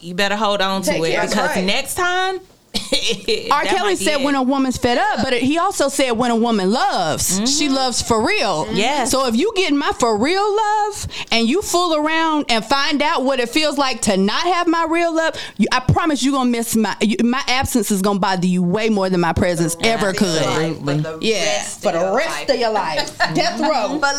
you 0.00 0.14
better 0.14 0.36
hold 0.36 0.60
on 0.60 0.82
to 0.82 0.92
it 0.92 1.20
because 1.20 1.34
right. 1.34 1.64
next 1.64 1.94
time. 1.94 2.40
R. 3.50 3.64
Kelly 3.64 3.96
said 3.96 4.22
when 4.22 4.34
a 4.34 4.42
woman's 4.42 4.76
fed 4.76 4.98
up, 4.98 5.22
but 5.22 5.34
he 5.34 5.58
also 5.58 5.88
said 5.88 6.12
when 6.12 6.30
a 6.30 6.36
woman 6.36 6.70
loves, 6.70 7.36
she 7.38 7.66
mm-hmm. 7.66 7.74
loves 7.74 8.00
for 8.02 8.24
real. 8.26 8.66
Yeah. 8.72 9.04
So 9.04 9.26
if 9.26 9.36
you 9.36 9.52
get 9.54 9.72
my 9.74 9.92
for 9.98 10.16
real 10.16 10.56
love 10.56 11.06
and 11.30 11.48
you 11.48 11.62
fool 11.62 11.94
around 11.96 12.46
and 12.48 12.64
find 12.64 13.02
out 13.02 13.24
what 13.24 13.40
it 13.40 13.48
feels 13.48 13.76
like 13.78 14.02
to 14.02 14.16
not 14.16 14.42
have 14.42 14.66
my 14.66 14.86
real 14.88 15.14
love, 15.14 15.34
you, 15.56 15.66
I 15.72 15.80
promise 15.80 16.22
you're 16.22 16.32
gonna 16.32 16.50
miss 16.50 16.76
my 16.76 16.96
you, 17.00 17.16
my 17.24 17.42
absence 17.46 17.90
is 17.90 18.02
gonna 18.02 18.18
bother 18.18 18.46
you 18.46 18.62
way 18.62 18.88
more 18.88 19.10
than 19.10 19.20
my 19.20 19.32
presence 19.32 19.76
ever 19.82 20.12
could. 20.12 20.42
Absolutely. 20.42 21.02
For 21.02 21.02
the 21.02 21.18
Yeah, 21.20 21.44
rest 21.44 21.82
for 21.82 21.92
the 21.92 22.06
of 22.06 22.16
rest 22.16 22.30
life. 22.30 22.50
of 22.50 22.56
your 22.56 22.70
life, 22.70 23.18
death 23.34 23.60
row. 23.68 23.98
For 23.98 24.12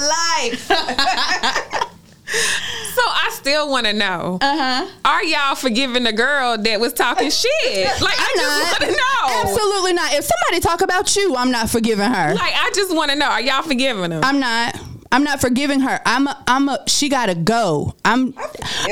life. 0.72 1.86
So 2.93 3.02
I 3.06 3.30
still 3.34 3.69
want 3.69 3.86
to 3.86 3.93
know: 3.93 4.38
Uh 4.41 4.58
huh. 4.86 4.91
Are 5.06 5.23
y'all 5.23 5.56
forgiving 5.56 6.04
the 6.04 6.13
girl 6.13 6.58
that 6.58 6.80
was 6.80 6.93
talking 6.93 7.30
shit? 7.30 7.49
Like 8.02 8.15
I 8.17 8.34
just 8.36 8.82
want 8.82 8.91
to 8.91 8.97
know. 8.97 9.41
Absolutely 9.52 9.93
not. 9.93 10.13
If 10.13 10.25
somebody 10.25 10.62
talk 10.62 10.82
about 10.82 11.15
you, 11.15 11.36
I'm 11.36 11.52
not 11.52 11.69
forgiving 11.69 12.10
her. 12.10 12.34
Like 12.34 12.54
I 12.56 12.71
just 12.73 12.95
want 12.95 13.12
to 13.12 13.17
know: 13.17 13.28
Are 13.28 13.41
y'all 13.41 13.62
forgiving 13.63 14.10
them? 14.10 14.23
I'm 14.23 14.39
not. 14.39 14.80
I'm 15.12 15.23
not 15.23 15.41
forgiving 15.41 15.80
her. 15.82 15.99
I'm 16.06 16.28
a. 16.28 16.43
I'm 16.47 16.69
a. 16.69 16.84
She 16.88 17.10
gotta 17.10 17.36
go. 17.36 17.95
I'm. 18.06 18.34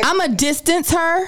I'm 0.04 0.20
a 0.20 0.30
distance 0.30 0.92
her. 0.92 1.28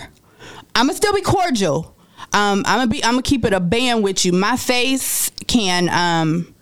I'm 0.76 0.88
gonna 0.88 0.94
still 0.94 1.14
be 1.14 1.22
cordial. 1.22 1.96
Um. 2.34 2.64
I'm 2.66 2.80
gonna 2.80 2.88
be. 2.88 3.04
I'm 3.04 3.12
gonna 3.14 3.22
keep 3.24 3.46
it 3.46 3.54
a 3.54 3.60
band 3.60 4.04
with 4.04 4.26
you. 4.26 4.32
My 4.32 4.58
face 4.58 5.32
can. 5.48 5.90
Um. 5.90 6.54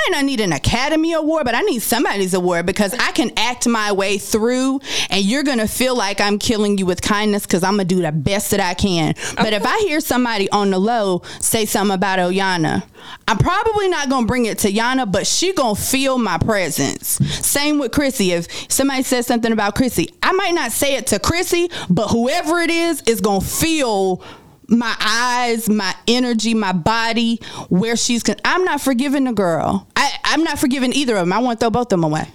I 0.00 0.10
might 0.10 0.18
not 0.18 0.24
need 0.24 0.40
an 0.40 0.52
Academy 0.52 1.12
Award, 1.12 1.44
but 1.44 1.54
I 1.54 1.60
need 1.60 1.80
somebody's 1.80 2.32
award 2.32 2.64
because 2.64 2.94
I 2.94 3.12
can 3.12 3.32
act 3.36 3.66
my 3.66 3.92
way 3.92 4.18
through, 4.18 4.80
and 5.10 5.22
you're 5.24 5.42
gonna 5.42 5.68
feel 5.68 5.94
like 5.96 6.20
I'm 6.20 6.38
killing 6.38 6.78
you 6.78 6.86
with 6.86 7.02
kindness 7.02 7.44
because 7.44 7.62
I'm 7.62 7.74
gonna 7.74 7.84
do 7.84 8.00
the 8.00 8.12
best 8.12 8.50
that 8.52 8.60
I 8.60 8.74
can. 8.74 9.14
But 9.36 9.52
if 9.52 9.66
I 9.66 9.78
hear 9.80 10.00
somebody 10.00 10.48
on 10.50 10.70
the 10.70 10.78
low 10.78 11.22
say 11.40 11.66
something 11.66 11.94
about 11.94 12.18
Oyana, 12.18 12.82
I'm 13.28 13.38
probably 13.38 13.88
not 13.88 14.08
gonna 14.08 14.26
bring 14.26 14.46
it 14.46 14.58
to 14.60 14.72
Yana, 14.72 15.10
but 15.10 15.26
she 15.26 15.52
gonna 15.52 15.74
feel 15.74 16.18
my 16.18 16.38
presence. 16.38 17.18
Same 17.46 17.78
with 17.78 17.92
Chrissy. 17.92 18.32
If 18.32 18.70
somebody 18.70 19.02
says 19.02 19.26
something 19.26 19.52
about 19.52 19.74
Chrissy, 19.74 20.14
I 20.22 20.32
might 20.32 20.54
not 20.54 20.72
say 20.72 20.96
it 20.96 21.08
to 21.08 21.18
Chrissy, 21.18 21.70
but 21.88 22.08
whoever 22.08 22.60
it 22.60 22.70
is 22.70 23.02
is 23.02 23.20
gonna 23.20 23.40
feel 23.40 24.22
my 24.70 24.94
eyes, 25.00 25.68
my 25.68 25.94
energy, 26.08 26.54
my 26.54 26.72
body, 26.72 27.40
where 27.68 27.96
she's. 27.96 28.22
Con- 28.22 28.36
I'm 28.44 28.64
not 28.64 28.80
forgiving 28.80 29.24
the 29.24 29.32
girl. 29.32 29.86
I, 29.96 30.10
I'm 30.24 30.42
not 30.44 30.58
forgiving 30.58 30.92
either 30.92 31.16
of 31.16 31.22
them. 31.22 31.32
I 31.32 31.38
want 31.38 31.60
to 31.60 31.64
throw 31.64 31.70
both 31.70 31.86
of 31.86 32.00
them 32.00 32.04
away. 32.04 32.26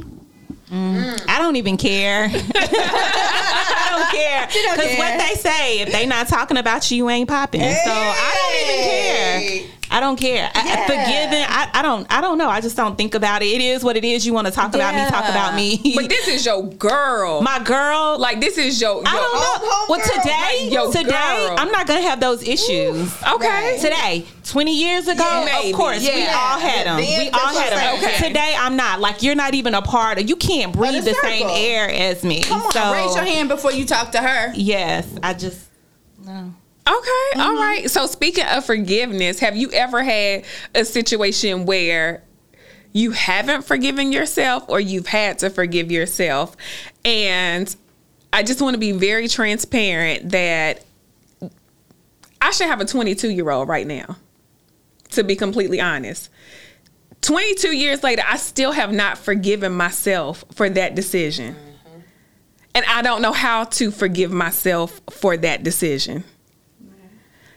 Mm. 0.70 1.26
I 1.30 1.40
don't 1.40 1.56
even 1.56 1.78
care. 1.78 2.26
I 2.32 3.88
don't 3.92 4.12
care 4.12 4.48
because 4.48 4.98
what 4.98 5.20
they 5.20 5.36
say, 5.36 5.82
if 5.82 5.92
they 5.92 6.06
not 6.06 6.28
talking 6.28 6.58
about 6.58 6.90
you, 6.92 6.98
you 6.98 7.10
ain't 7.10 7.30
popping. 7.30 7.62
So 7.62 7.92
I 7.92 8.36
don't 8.36 8.70
even 8.70 8.84
care. 8.90 9.75
I 9.96 10.02
don't 10.02 10.20
care. 10.20 10.52
I, 10.54 10.66
Yeah. 10.66 10.86
forgiving, 10.88 11.46
I, 11.48 11.70
I 11.74 11.82
don't. 11.82 12.06
I 12.10 12.20
don't 12.20 12.38
know. 12.38 12.50
I 12.50 12.60
just 12.60 12.76
don't 12.76 12.98
think 12.98 13.16
about 13.16 13.42
it. 13.42 13.46
It 13.46 13.62
is 13.62 13.82
what 13.82 13.96
it 13.96 14.04
is. 14.04 14.26
You 14.26 14.34
want 14.34 14.46
to 14.46 14.52
talk 14.52 14.76
about 14.76 14.94
me? 14.94 15.00
Talk 15.10 15.30
about 15.30 15.56
me. 15.56 15.94
but 15.96 16.10
this 16.10 16.28
is 16.28 16.46
your 16.46 16.68
girl. 16.68 17.42
my 17.42 17.60
girl, 17.60 18.20
like 18.20 18.42
this 18.42 18.58
is 18.58 18.82
your. 18.82 18.96
your 18.96 19.08
I 19.08 19.12
don't 19.14 19.24
oh, 19.24 19.60
know. 19.62 19.70
home 19.70 19.90
well, 19.90 20.22
today, 20.22 20.68
Yo, 20.70 20.92
today, 20.92 21.48
girl. 21.48 21.56
I'm 21.58 21.72
not 21.72 21.88
gonna 21.88 22.02
have 22.02 22.20
those 22.20 22.44
issues. 22.46 23.16
Okay. 23.24 23.78
Today, 23.80 24.26
20 24.44 24.76
years 24.78 25.08
ago, 25.08 25.24
Yeah, 25.24 25.62
of 25.62 25.74
course, 25.76 26.02
we 26.02 26.08
Yeah. 26.08 26.36
all 26.36 26.60
had 26.60 26.88
them. 26.88 26.98
Then 26.98 27.20
we 27.22 27.30
all 27.30 27.40
had 27.56 27.72
them. 27.72 27.80
Saying. 27.80 28.04
Okay. 28.04 28.28
Today, 28.28 28.54
I'm 28.58 28.76
not. 28.76 29.00
Like, 29.00 29.24
you're 29.24 29.36
not 29.36 29.54
even 29.54 29.76
a 29.76 29.82
part 29.82 30.20
of, 30.20 30.28
you 30.30 30.36
can't 30.36 30.74
breathe 30.74 31.06
the 31.06 31.12
the 31.12 31.18
same 31.22 31.48
air 31.50 31.90
as 31.90 32.22
me. 32.26 32.44
Come 32.44 32.64
on, 32.64 32.72
so, 32.74 32.92
raise 32.92 33.16
your 33.16 33.24
hand 33.24 33.48
before 33.48 33.72
you 33.72 33.86
talk 33.86 34.12
to 34.12 34.18
her. 34.18 34.52
Yes, 34.56 35.08
I 35.24 35.34
just, 35.34 35.70
no. 36.26 36.54
Okay, 36.88 37.40
all 37.42 37.52
mm-hmm. 37.52 37.58
right. 37.58 37.90
So 37.90 38.06
speaking 38.06 38.46
of 38.46 38.66
forgiveness, 38.66 39.40
have 39.40 39.56
you 39.56 39.72
ever 39.72 40.04
had 40.04 40.46
a 40.76 40.86
situation 40.86 41.66
where 41.66 42.24
you 42.94 43.12
haven't 43.12 43.64
forgiven 43.64 44.12
yourself 44.12 44.66
or 44.68 44.80
you've 44.80 45.08
had 45.08 45.40
to 45.40 45.50
forgive 45.50 45.92
yourself? 45.92 46.56
And 47.04 47.76
I 48.32 48.44
just 48.44 48.62
want 48.62 48.76
to 48.76 48.80
be 48.80 48.92
very 48.92 49.28
transparent 49.28 50.30
that 50.32 50.84
I 52.40 52.52
should 52.52 52.68
have 52.68 52.82
a 52.82 52.86
22 52.86 53.32
year 53.32 53.50
old 53.50 53.68
right 53.68 53.88
now, 53.88 54.18
to 55.12 55.24
be 55.24 55.36
completely 55.36 55.82
honest. 55.82 56.30
22 57.22 57.76
years 57.76 58.04
later, 58.04 58.22
I 58.28 58.38
still 58.38 58.72
have 58.72 58.94
not 58.94 59.18
forgiven 59.18 59.74
myself 59.74 60.46
for 60.54 60.70
that 60.70 60.94
decision. 60.94 61.56
Mm-hmm. 61.56 62.00
And 62.76 62.86
I 62.86 63.02
don't 63.02 63.24
know 63.24 63.34
how 63.34 63.64
to 63.64 63.90
forgive 63.90 64.32
myself 64.32 65.02
for 65.10 65.36
that 65.38 65.64
decision. 65.64 66.24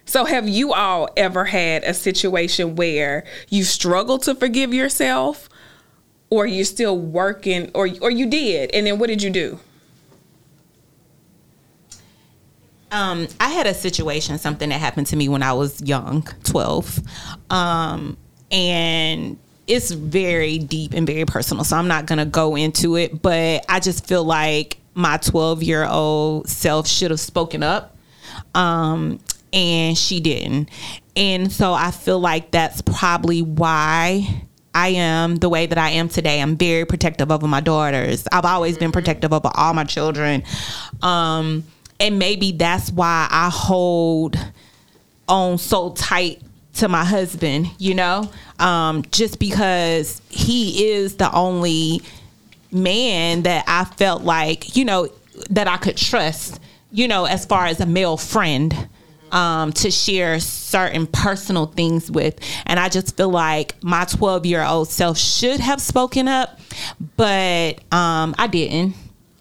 So, 0.08 0.24
have 0.24 0.48
you 0.48 0.72
all 0.72 1.10
ever 1.18 1.44
had 1.44 1.84
a 1.84 1.92
situation 1.92 2.76
where 2.76 3.24
you 3.50 3.62
struggled 3.62 4.22
to 4.22 4.34
forgive 4.34 4.72
yourself, 4.72 5.50
or 6.30 6.46
you're 6.46 6.64
still 6.64 6.98
working, 6.98 7.70
or 7.74 7.86
or 8.00 8.10
you 8.10 8.24
did, 8.24 8.70
and 8.74 8.86
then 8.86 8.98
what 8.98 9.08
did 9.08 9.22
you 9.22 9.28
do? 9.28 9.60
Um, 12.90 13.28
I 13.38 13.50
had 13.50 13.66
a 13.66 13.74
situation, 13.74 14.38
something 14.38 14.70
that 14.70 14.80
happened 14.80 15.08
to 15.08 15.16
me 15.16 15.28
when 15.28 15.42
I 15.42 15.52
was 15.52 15.82
young, 15.82 16.26
12. 16.44 17.00
Um, 17.50 18.16
and 18.50 19.38
it's 19.66 19.90
very 19.90 20.56
deep 20.56 20.94
and 20.94 21.06
very 21.06 21.26
personal. 21.26 21.64
So 21.64 21.76
I'm 21.76 21.86
not 21.86 22.06
to 22.06 22.24
go 22.24 22.56
into 22.56 22.96
it, 22.96 23.20
but 23.20 23.66
I 23.68 23.78
just 23.78 24.06
feel 24.06 24.24
like 24.24 24.78
my 24.94 25.18
12 25.18 25.62
year 25.62 25.84
old 25.84 26.48
self 26.48 26.88
should 26.88 27.10
have 27.10 27.20
spoken 27.20 27.62
up. 27.62 27.94
Um, 28.54 29.20
and 29.58 29.98
she 29.98 30.20
didn't. 30.20 30.70
And 31.16 31.52
so 31.52 31.72
I 31.72 31.90
feel 31.90 32.20
like 32.20 32.52
that's 32.52 32.80
probably 32.80 33.42
why 33.42 34.44
I 34.72 34.88
am 34.90 35.36
the 35.36 35.48
way 35.48 35.66
that 35.66 35.78
I 35.78 35.90
am 35.90 36.08
today. 36.08 36.40
I'm 36.40 36.56
very 36.56 36.84
protective 36.84 37.32
over 37.32 37.48
my 37.48 37.60
daughters. 37.60 38.28
I've 38.30 38.44
always 38.44 38.78
been 38.78 38.92
protective 38.92 39.32
over 39.32 39.50
all 39.54 39.74
my 39.74 39.82
children. 39.82 40.44
Um, 41.02 41.64
and 41.98 42.20
maybe 42.20 42.52
that's 42.52 42.92
why 42.92 43.26
I 43.28 43.50
hold 43.52 44.36
on 45.28 45.58
so 45.58 45.90
tight 45.90 46.40
to 46.74 46.88
my 46.88 47.04
husband, 47.04 47.68
you 47.78 47.94
know, 47.94 48.30
um, 48.60 49.02
just 49.10 49.40
because 49.40 50.22
he 50.28 50.90
is 50.90 51.16
the 51.16 51.32
only 51.32 52.00
man 52.70 53.42
that 53.42 53.64
I 53.66 53.84
felt 53.84 54.22
like, 54.22 54.76
you 54.76 54.84
know, 54.84 55.08
that 55.50 55.66
I 55.66 55.78
could 55.78 55.96
trust, 55.96 56.60
you 56.92 57.08
know, 57.08 57.24
as 57.24 57.44
far 57.44 57.66
as 57.66 57.80
a 57.80 57.86
male 57.86 58.16
friend. 58.16 58.88
Um, 59.32 59.72
to 59.74 59.90
share 59.90 60.40
certain 60.40 61.06
personal 61.06 61.66
things 61.66 62.10
with. 62.10 62.38
And 62.66 62.78
I 62.80 62.88
just 62.88 63.16
feel 63.16 63.30
like 63.30 63.82
my 63.82 64.04
12 64.04 64.46
year 64.46 64.62
old 64.62 64.88
self 64.88 65.18
should 65.18 65.60
have 65.60 65.80
spoken 65.80 66.28
up, 66.28 66.58
but 67.16 67.80
um, 67.92 68.34
I 68.38 68.46
didn't 68.50 68.94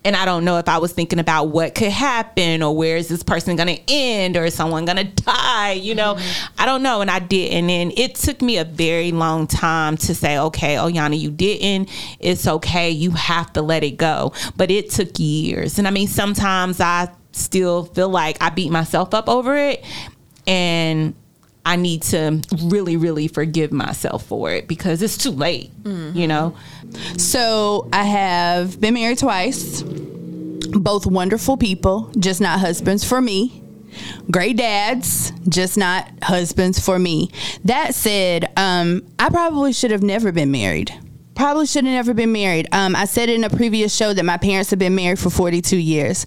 and 0.07 0.15
I 0.15 0.23
don't 0.23 0.45
know 0.45 0.57
if 0.57 0.69
I 0.69 0.77
was 0.77 0.93
thinking 0.93 1.19
about 1.19 1.49
what 1.49 1.75
could 1.75 1.91
happen 1.91 2.63
or 2.63 2.73
where 2.73 2.95
is 2.95 3.09
this 3.09 3.23
person 3.23 3.57
going 3.57 3.75
to 3.75 3.81
end 3.89 4.37
or 4.37 4.45
is 4.45 4.53
someone 4.53 4.85
going 4.85 4.95
to 5.05 5.23
die, 5.23 5.73
you 5.73 5.95
know? 5.95 6.15
Mm-hmm. 6.15 6.61
I 6.61 6.65
don't 6.65 6.81
know. 6.81 7.01
And 7.01 7.11
I 7.11 7.19
didn't. 7.19 7.69
And 7.69 7.91
it 7.99 8.15
took 8.15 8.41
me 8.41 8.57
a 8.57 8.63
very 8.63 9.11
long 9.11 9.47
time 9.47 9.97
to 9.97 10.15
say, 10.15 10.37
okay, 10.37 10.75
Oyana, 10.75 11.19
you 11.19 11.29
didn't. 11.29 11.89
It's 12.21 12.47
okay. 12.47 12.89
You 12.89 13.11
have 13.11 13.51
to 13.53 13.61
let 13.61 13.83
it 13.83 13.97
go. 13.97 14.31
But 14.55 14.71
it 14.71 14.91
took 14.91 15.19
years. 15.19 15.77
And 15.77 15.85
I 15.85 15.91
mean, 15.91 16.07
sometimes 16.07 16.79
I 16.79 17.09
still 17.37 17.85
feel 17.85 18.09
like 18.09 18.37
I 18.41 18.49
beat 18.49 18.71
myself 18.71 19.13
up 19.13 19.29
over 19.29 19.57
it. 19.57 19.85
And 20.45 21.13
I 21.65 21.75
need 21.75 22.03
to 22.03 22.41
really, 22.63 22.95
really 22.95 23.27
forgive 23.27 23.73
myself 23.73 24.25
for 24.25 24.51
it 24.51 24.69
because 24.69 25.01
it's 25.01 25.17
too 25.17 25.31
late, 25.31 25.71
mm-hmm. 25.83 26.17
you 26.17 26.27
know? 26.27 26.55
So 27.17 27.89
I 27.91 28.05
have 28.05 28.79
been 28.79 28.93
married 28.93 29.17
twice, 29.17 29.81
both 29.81 31.05
wonderful 31.05 31.57
people, 31.57 32.09
just 32.17 32.39
not 32.39 32.61
husbands 32.61 33.03
for 33.03 33.21
me. 33.21 33.61
Great 34.31 34.55
dads, 34.55 35.33
just 35.49 35.77
not 35.77 36.09
husbands 36.23 36.79
for 36.79 36.97
me. 36.97 37.31
That 37.65 37.93
said, 37.93 38.49
um, 38.55 39.05
I 39.19 39.29
probably 39.29 39.73
should 39.73 39.91
have 39.91 40.03
never 40.03 40.31
been 40.31 40.51
married 40.51 40.97
probably 41.37 41.67
should 41.67 41.85
have 41.85 41.93
never 41.93 42.13
been 42.13 42.31
married. 42.31 42.67
Um, 42.71 42.95
I 42.95 43.05
said 43.05 43.29
in 43.29 43.43
a 43.43 43.49
previous 43.49 43.95
show 43.95 44.13
that 44.13 44.25
my 44.25 44.37
parents 44.37 44.71
have 44.71 44.79
been 44.79 44.95
married 44.95 45.19
for 45.19 45.29
42 45.29 45.77
years. 45.77 46.25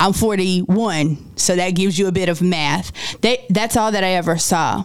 I'm 0.00 0.12
41, 0.12 1.36
so 1.36 1.56
that 1.56 1.70
gives 1.70 1.98
you 1.98 2.08
a 2.08 2.12
bit 2.12 2.28
of 2.28 2.42
math. 2.42 2.92
They, 3.20 3.46
that's 3.48 3.76
all 3.76 3.92
that 3.92 4.04
I 4.04 4.10
ever 4.10 4.36
saw. 4.36 4.84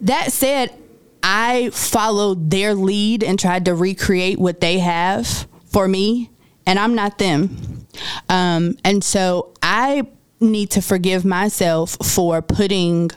That 0.00 0.32
said, 0.32 0.74
I 1.22 1.70
followed 1.70 2.50
their 2.50 2.74
lead 2.74 3.22
and 3.22 3.38
tried 3.38 3.64
to 3.66 3.74
recreate 3.74 4.38
what 4.38 4.60
they 4.60 4.78
have 4.78 5.46
for 5.66 5.86
me, 5.86 6.30
and 6.64 6.78
I'm 6.78 6.94
not 6.94 7.18
them. 7.18 7.86
Um, 8.28 8.76
and 8.84 9.04
so 9.04 9.52
I 9.62 10.06
need 10.40 10.70
to 10.70 10.82
forgive 10.82 11.24
myself 11.24 11.96
for 12.04 12.40
putting 12.40 13.10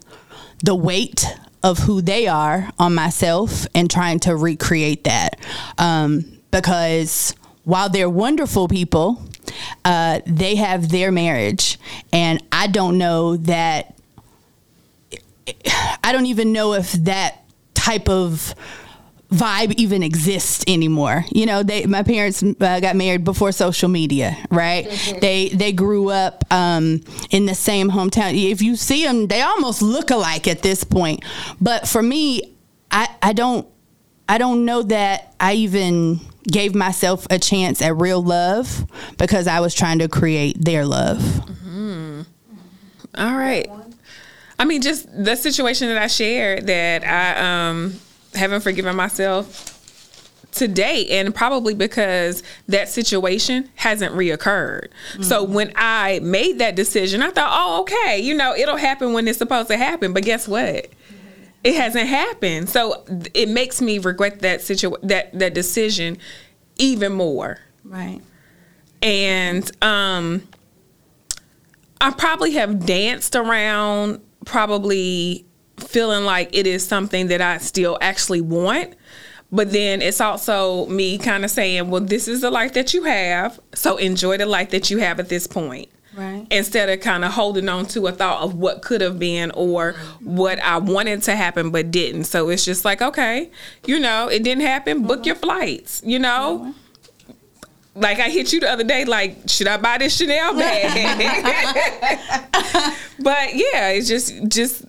the 0.64 0.76
weight 0.76 1.26
of 1.66 1.80
who 1.80 2.00
they 2.00 2.28
are 2.28 2.70
on 2.78 2.94
myself 2.94 3.66
and 3.74 3.90
trying 3.90 4.20
to 4.20 4.36
recreate 4.36 5.04
that. 5.06 5.40
Um, 5.80 6.40
because 6.52 7.34
while 7.64 7.90
they're 7.90 8.08
wonderful 8.08 8.68
people, 8.68 9.20
uh, 9.84 10.20
they 10.28 10.56
have 10.56 10.90
their 10.90 11.12
marriage. 11.12 11.80
And 12.14 12.42
I 12.52 12.68
don't 12.68 13.00
know 13.00 13.38
that, 13.38 13.96
I 16.04 16.12
don't 16.12 16.28
even 16.28 16.54
know 16.54 16.74
if 16.74 16.92
that 16.92 17.44
type 17.74 18.10
of 18.10 18.54
vibe 19.36 19.74
even 19.78 20.02
exists 20.04 20.64
anymore. 20.68 21.26
You 21.32 21.46
know, 21.46 21.64
they 21.64 21.86
my 21.86 22.04
parents 22.04 22.44
uh, 22.44 22.80
got 22.80 22.96
married 22.96 23.24
before 23.24 23.52
social 23.52 23.90
media, 23.90 24.38
right? 24.50 24.86
Mm-hmm. 24.88 25.20
They 25.20 25.50
they 25.50 25.72
grew 25.72 26.10
up 26.10 26.46
um, 26.52 27.02
in 27.32 27.46
the 27.46 27.56
same 27.56 27.90
hometown. 27.90 28.34
If 28.52 28.62
you 28.62 28.76
see 28.76 29.04
them, 29.04 29.28
they 29.28 29.42
almost 29.42 29.82
look 29.82 30.10
alike 30.10 30.48
at 30.48 30.62
this 30.62 30.84
point. 30.84 31.24
But 31.60 31.88
for 31.88 32.02
me, 32.02 32.56
I 32.92 33.08
I 33.22 33.34
don't 33.34 33.68
I 34.28 34.38
don't 34.38 34.66
know 34.66 34.82
that 34.84 35.36
I 35.40 35.54
even 35.54 36.20
gave 36.44 36.76
myself 36.76 37.28
a 37.30 37.40
chance 37.40 37.82
at 37.82 37.96
real 37.98 38.22
love 38.24 38.86
because 39.18 39.48
I 39.48 39.60
was 39.60 39.74
trying 39.74 40.00
to 40.00 40.08
create 40.08 40.64
their 40.64 40.86
love. 40.86 41.20
Mm-hmm. 41.20 42.22
All 43.16 43.36
right. 43.36 43.70
I 44.58 44.66
mean, 44.66 44.82
just 44.82 45.08
the 45.12 45.36
situation 45.36 45.90
that 45.90 45.98
I 45.98 46.08
shared 46.08 46.68
that 46.68 47.04
I 47.04 47.70
um 47.70 48.00
haven't 48.36 48.62
forgiven 48.62 48.96
myself 48.96 49.72
to 50.54 50.68
date 50.68 51.10
and 51.10 51.36
probably 51.36 51.74
because 51.74 52.42
that 52.68 52.88
situation 52.88 53.70
hasn't 53.76 54.14
reoccurred. 54.16 54.88
Mm-hmm. 55.12 55.24
So 55.24 55.44
when 55.44 55.74
I 55.76 56.20
made 56.24 56.60
that 56.60 56.76
decision, 56.76 57.22
I 57.22 57.32
thought, 57.32 57.52
"Oh, 57.52 57.82
okay, 57.82 58.20
you 58.20 58.34
know, 58.34 58.56
it'll 58.56 58.78
happen 58.78 59.14
when 59.14 59.28
it's 59.28 59.38
supposed 59.38 59.68
to 59.70 59.78
happen." 59.78 60.14
But 60.14 60.24
guess 60.24 60.48
what? 60.48 60.88
It 61.64 61.76
hasn't 61.76 62.08
happened. 62.08 62.70
So 62.70 63.04
it 63.34 63.50
makes 63.50 63.82
me 63.82 64.00
regret 64.00 64.40
that 64.40 64.62
situ- 64.62 64.98
that 65.04 65.38
that 65.38 65.54
decision 65.54 66.18
even 66.78 67.12
more. 67.14 67.60
Right. 67.84 68.22
And 69.02 69.70
um 69.84 70.48
I 72.00 72.12
probably 72.12 72.52
have 72.52 72.86
danced 72.86 73.36
around 73.36 74.22
probably 74.46 75.45
feeling 75.78 76.26
like 76.26 76.50
it 76.54 76.68
is 76.68 76.86
something 76.86 77.28
that 77.28 77.42
I 77.42 77.58
still 77.58 77.98
actually 78.02 78.42
want. 78.42 78.96
But 79.52 79.72
then 79.72 80.02
it's 80.02 80.20
also 80.20 80.86
me 80.88 81.18
kind 81.18 81.46
of 81.46 81.52
saying, 81.52 81.90
well, 81.90 82.02
this 82.02 82.28
is 82.28 82.42
the 82.42 82.52
life 82.52 82.74
that 82.74 82.94
you 82.94 83.04
have. 83.04 83.60
So 83.74 83.98
enjoy 83.98 84.38
the 84.38 84.46
life 84.46 84.72
that 84.72 84.90
you 84.90 84.98
have 84.98 85.20
at 85.20 85.30
this 85.30 85.48
point. 85.48 85.90
Right. 86.16 86.48
Instead 86.50 86.90
of 86.90 87.02
kind 87.02 87.26
of 87.26 87.34
holding 87.34 87.68
on 87.68 87.86
to 87.88 88.08
a 88.08 88.12
thought 88.12 88.42
of 88.42 88.56
what 88.56 88.82
could 88.82 89.02
have 89.02 89.20
been 89.20 89.52
or 89.52 89.94
what 90.22 90.60
I 90.60 90.78
wanted 90.78 91.24
to 91.24 91.36
happen 91.36 91.72
but 91.72 91.92
didn't. 91.92 92.24
So 92.26 92.50
it's 92.50 92.66
just 92.66 92.86
like, 92.86 93.02
okay, 93.02 93.52
you 93.86 94.00
know, 94.00 94.30
it 94.30 94.44
didn't 94.44 94.64
happen. 94.64 95.04
Book 95.04 95.20
mm-hmm. 95.20 95.28
your 95.28 95.36
flights, 95.36 96.02
you 96.06 96.20
know? 96.20 96.62
Mm-hmm 96.62 96.72
like 97.96 98.20
I 98.20 98.30
hit 98.30 98.52
you 98.52 98.60
the 98.60 98.70
other 98.70 98.84
day, 98.84 99.06
like, 99.06 99.38
should 99.48 99.68
I 99.68 99.78
buy 99.78 99.98
this 99.98 100.18
Chanel 100.18 100.54
bag? 100.54 100.92
but 103.20 103.56
yeah, 103.56 103.90
it's 103.90 104.08
just 104.08 104.48
just 104.50 104.84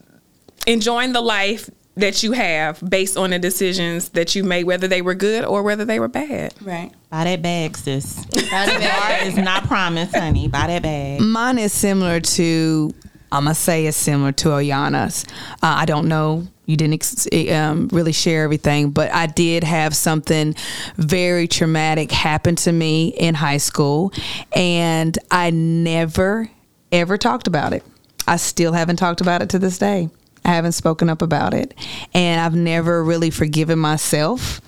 enjoying 0.67 1.13
the 1.13 1.21
life 1.21 1.71
that 1.97 2.23
you 2.23 2.33
have 2.33 2.83
based 2.89 3.17
on 3.17 3.31
the 3.31 3.39
decisions 3.39 4.11
that 4.11 4.35
you 4.35 4.45
made, 4.45 4.65
whether 4.65 4.87
they 4.87 5.01
were 5.01 5.15
good 5.15 5.45
or 5.45 5.63
whether 5.63 5.85
they 5.85 5.99
were 5.99 6.09
bad. 6.09 6.55
Right. 6.61 6.93
Buy 7.11 7.25
that 7.25 7.41
bag, 7.41 7.77
sis. 7.77 8.25
Buy 8.27 8.41
that 8.43 8.79
bag. 8.79 9.27
is 9.27 9.37
not 9.37 9.65
promised, 9.65 10.15
honey. 10.15 10.47
Buy 10.47 10.67
that 10.67 10.83
bag. 10.83 11.21
Mine 11.21 11.59
is 11.59 11.73
similar 11.73 12.21
to, 12.21 12.95
I'm 13.33 13.45
going 13.45 13.55
to 13.55 13.61
say 13.61 13.87
it's 13.87 13.97
similar 13.97 14.33
to 14.33 14.49
Oyana's. 14.51 15.25
Uh, 15.63 15.75
I 15.79 15.87
don't 15.87 16.07
know. 16.07 16.47
You 16.67 16.77
didn't 16.77 17.51
um, 17.53 17.89
really 17.93 18.13
share 18.13 18.43
everything, 18.43 18.91
but 18.91 19.11
I 19.13 19.27
did 19.27 19.63
have 19.65 19.95
something 19.95 20.55
very 20.97 21.47
traumatic 21.49 22.11
happen 22.11 22.57
to 22.57 22.73
me 22.73 23.09
in 23.09 23.37
high 23.37 23.59
school, 23.59 24.13
and 24.53 25.17
I 25.31 25.51
never, 25.51 26.51
ever 26.91 27.17
talked 27.17 27.47
about 27.47 27.73
it. 27.73 27.85
I 28.27 28.37
still 28.37 28.73
haven't 28.73 28.97
talked 28.97 29.21
about 29.21 29.43
it 29.43 29.51
to 29.51 29.61
this 29.61 29.79
day. 29.79 30.11
I 30.47 30.55
haven't 30.55 30.73
spoken 30.73 31.11
up 31.11 31.23
about 31.23 31.55
it. 31.55 31.75
And 32.15 32.41
I've 32.41 32.55
never 32.55 33.03
really 33.03 33.31
forgiven 33.31 33.79
myself 33.79 34.61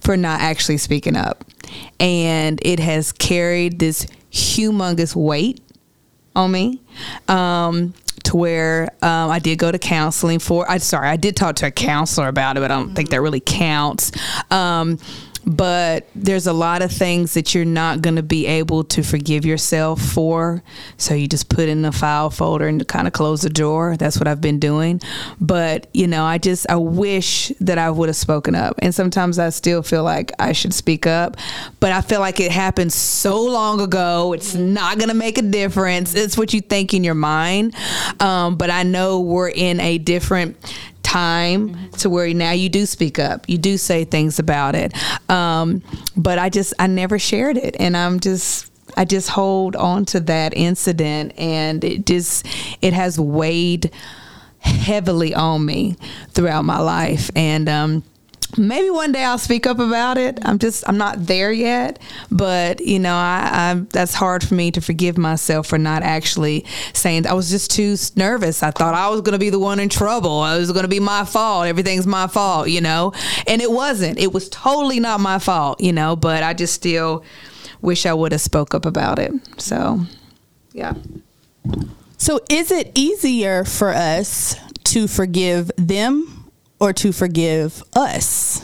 for 0.00 0.16
not 0.16 0.40
actually 0.40 0.76
speaking 0.76 1.16
up. 1.16 1.44
And 1.98 2.60
it 2.62 2.78
has 2.78 3.12
carried 3.12 3.78
this 3.78 4.06
humongous 4.30 5.16
weight 5.16 5.60
on 6.36 6.52
me. 6.52 6.80
Um, 7.28 7.94
to 8.24 8.36
where 8.36 8.84
um, 9.02 9.30
I 9.30 9.40
did 9.40 9.58
go 9.58 9.72
to 9.72 9.78
counseling 9.78 10.38
for. 10.38 10.70
I 10.70 10.78
sorry, 10.78 11.08
I 11.08 11.16
did 11.16 11.34
talk 11.34 11.56
to 11.56 11.66
a 11.66 11.70
counselor 11.72 12.28
about 12.28 12.56
it, 12.56 12.60
but 12.60 12.70
I 12.70 12.74
don't 12.76 12.86
mm-hmm. 12.86 12.94
think 12.94 13.10
that 13.10 13.20
really 13.20 13.40
counts. 13.40 14.12
Um, 14.50 14.98
but 15.44 16.06
there's 16.14 16.46
a 16.46 16.52
lot 16.52 16.82
of 16.82 16.92
things 16.92 17.34
that 17.34 17.54
you're 17.54 17.64
not 17.64 18.02
going 18.02 18.16
to 18.16 18.22
be 18.22 18.46
able 18.46 18.84
to 18.84 19.02
forgive 19.02 19.44
yourself 19.44 20.00
for. 20.00 20.62
So 20.96 21.14
you 21.14 21.26
just 21.26 21.48
put 21.48 21.68
in 21.68 21.82
the 21.82 21.92
file 21.92 22.30
folder 22.30 22.68
and 22.68 22.86
kind 22.86 23.06
of 23.06 23.12
close 23.12 23.42
the 23.42 23.50
door. 23.50 23.96
That's 23.96 24.18
what 24.18 24.28
I've 24.28 24.40
been 24.40 24.58
doing. 24.58 25.00
But, 25.40 25.88
you 25.92 26.06
know, 26.06 26.24
I 26.24 26.38
just, 26.38 26.68
I 26.70 26.76
wish 26.76 27.52
that 27.60 27.78
I 27.78 27.90
would 27.90 28.08
have 28.08 28.16
spoken 28.16 28.54
up. 28.54 28.76
And 28.78 28.94
sometimes 28.94 29.38
I 29.38 29.50
still 29.50 29.82
feel 29.82 30.04
like 30.04 30.32
I 30.38 30.52
should 30.52 30.74
speak 30.74 31.06
up, 31.06 31.36
but 31.80 31.92
I 31.92 32.00
feel 32.00 32.20
like 32.20 32.38
it 32.40 32.52
happened 32.52 32.92
so 32.92 33.42
long 33.42 33.80
ago. 33.80 34.32
It's 34.32 34.54
not 34.54 34.98
going 34.98 35.08
to 35.08 35.14
make 35.14 35.38
a 35.38 35.42
difference. 35.42 36.14
It's 36.14 36.38
what 36.38 36.54
you 36.54 36.60
think 36.60 36.94
in 36.94 37.02
your 37.02 37.14
mind. 37.14 37.74
Um, 38.20 38.56
but 38.56 38.70
I 38.70 38.84
know 38.84 39.20
we're 39.20 39.50
in 39.50 39.80
a 39.80 39.98
different 39.98 40.56
time 41.12 41.68
mm-hmm. 41.68 41.90
to 41.90 42.08
where 42.08 42.32
now 42.32 42.52
you 42.52 42.68
do 42.68 42.86
speak 42.86 43.18
up. 43.18 43.48
You 43.48 43.58
do 43.58 43.76
say 43.76 44.04
things 44.04 44.38
about 44.38 44.74
it. 44.74 44.92
Um, 45.30 45.82
but 46.16 46.38
i 46.38 46.48
just 46.48 46.72
i 46.78 46.86
never 46.86 47.18
shared 47.18 47.56
it. 47.56 47.76
And 47.78 47.96
i'm 47.96 48.18
just 48.20 48.70
i 48.96 49.04
just 49.04 49.28
hold 49.28 49.76
on 49.76 50.04
to 50.06 50.20
that 50.20 50.54
incident 50.56 51.32
and 51.38 51.84
it 51.84 52.06
just 52.06 52.46
it 52.80 52.92
has 52.92 53.18
weighed 53.20 53.90
heavily 54.60 55.34
on 55.34 55.64
me 55.66 55.96
throughout 56.30 56.64
my 56.64 56.78
life. 56.78 57.30
And 57.34 57.68
um, 57.68 58.02
maybe 58.56 58.90
one 58.90 59.12
day 59.12 59.24
I'll 59.24 59.38
speak 59.38 59.66
up 59.66 59.78
about 59.78 60.18
it. 60.18 60.38
I'm 60.42 60.58
just 60.58 60.88
I'm 60.88 60.98
not 60.98 61.26
there 61.26 61.52
yet, 61.52 61.98
but 62.30 62.80
you 62.80 62.98
know, 62.98 63.14
I, 63.14 63.50
I 63.52 63.74
that's 63.90 64.14
hard 64.14 64.46
for 64.46 64.54
me 64.54 64.70
to 64.72 64.80
forgive 64.80 65.18
myself 65.18 65.66
for 65.66 65.78
not 65.78 66.02
actually 66.02 66.64
saying. 66.92 67.26
I 67.26 67.34
was 67.34 67.50
just 67.50 67.70
too 67.70 67.96
nervous. 68.16 68.62
I 68.62 68.70
thought 68.70 68.94
I 68.94 69.08
was 69.08 69.20
going 69.20 69.32
to 69.32 69.38
be 69.38 69.50
the 69.50 69.58
one 69.58 69.80
in 69.80 69.88
trouble. 69.88 70.44
It 70.44 70.58
was 70.58 70.72
going 70.72 70.84
to 70.84 70.88
be 70.88 71.00
my 71.00 71.24
fault. 71.24 71.66
Everything's 71.66 72.06
my 72.06 72.26
fault, 72.26 72.68
you 72.68 72.80
know, 72.80 73.12
and 73.46 73.62
it 73.62 73.70
wasn't. 73.70 74.18
It 74.18 74.32
was 74.32 74.48
totally 74.48 75.00
not 75.00 75.20
my 75.20 75.38
fault, 75.38 75.80
you 75.80 75.92
know. 75.92 76.16
But 76.16 76.42
I 76.42 76.54
just 76.54 76.74
still 76.74 77.24
wish 77.80 78.06
I 78.06 78.14
would 78.14 78.32
have 78.32 78.40
spoke 78.40 78.74
up 78.74 78.86
about 78.86 79.18
it. 79.18 79.32
So, 79.58 80.00
yeah. 80.72 80.94
So, 82.18 82.40
is 82.48 82.70
it 82.70 82.92
easier 82.94 83.64
for 83.64 83.90
us 83.90 84.56
to 84.84 85.08
forgive 85.08 85.70
them? 85.76 86.41
Or 86.82 86.92
to 86.92 87.12
forgive 87.12 87.80
us? 87.94 88.60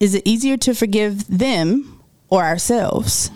Is 0.00 0.16
it 0.16 0.22
easier 0.26 0.56
to 0.56 0.74
forgive 0.74 1.24
them 1.28 2.02
or 2.28 2.42
ourselves? 2.42 3.30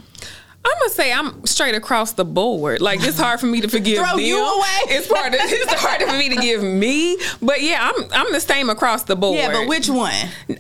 I'm 0.64 0.79
gonna 0.81 0.90
say 0.90 1.12
I'm 1.12 1.46
straight 1.46 1.77
across 1.77 2.12
the 2.12 2.24
board. 2.24 2.81
Like 2.81 3.01
it's 3.01 3.18
hard 3.18 3.38
for 3.38 3.46
me 3.46 3.61
to 3.61 3.68
forgive 3.68 3.98
Throw 3.98 4.16
them. 4.16 4.20
you 4.20 4.38
away. 4.38 4.96
It's 4.96 5.09
hard. 5.09 5.33
To, 5.33 5.38
it's 5.40 5.72
harder 5.72 6.09
for 6.09 6.18
me 6.18 6.29
to 6.31 6.37
give 6.37 6.64
me. 6.64 7.16
But 7.40 7.62
yeah, 7.62 7.90
I'm 7.94 8.05
I'm 8.12 8.33
the 8.33 8.40
same 8.40 8.68
across 8.70 9.05
the 9.05 9.14
board. 9.14 9.38
Yeah, 9.38 9.53
but 9.53 9.68
which 9.68 9.88
one? 9.88 10.12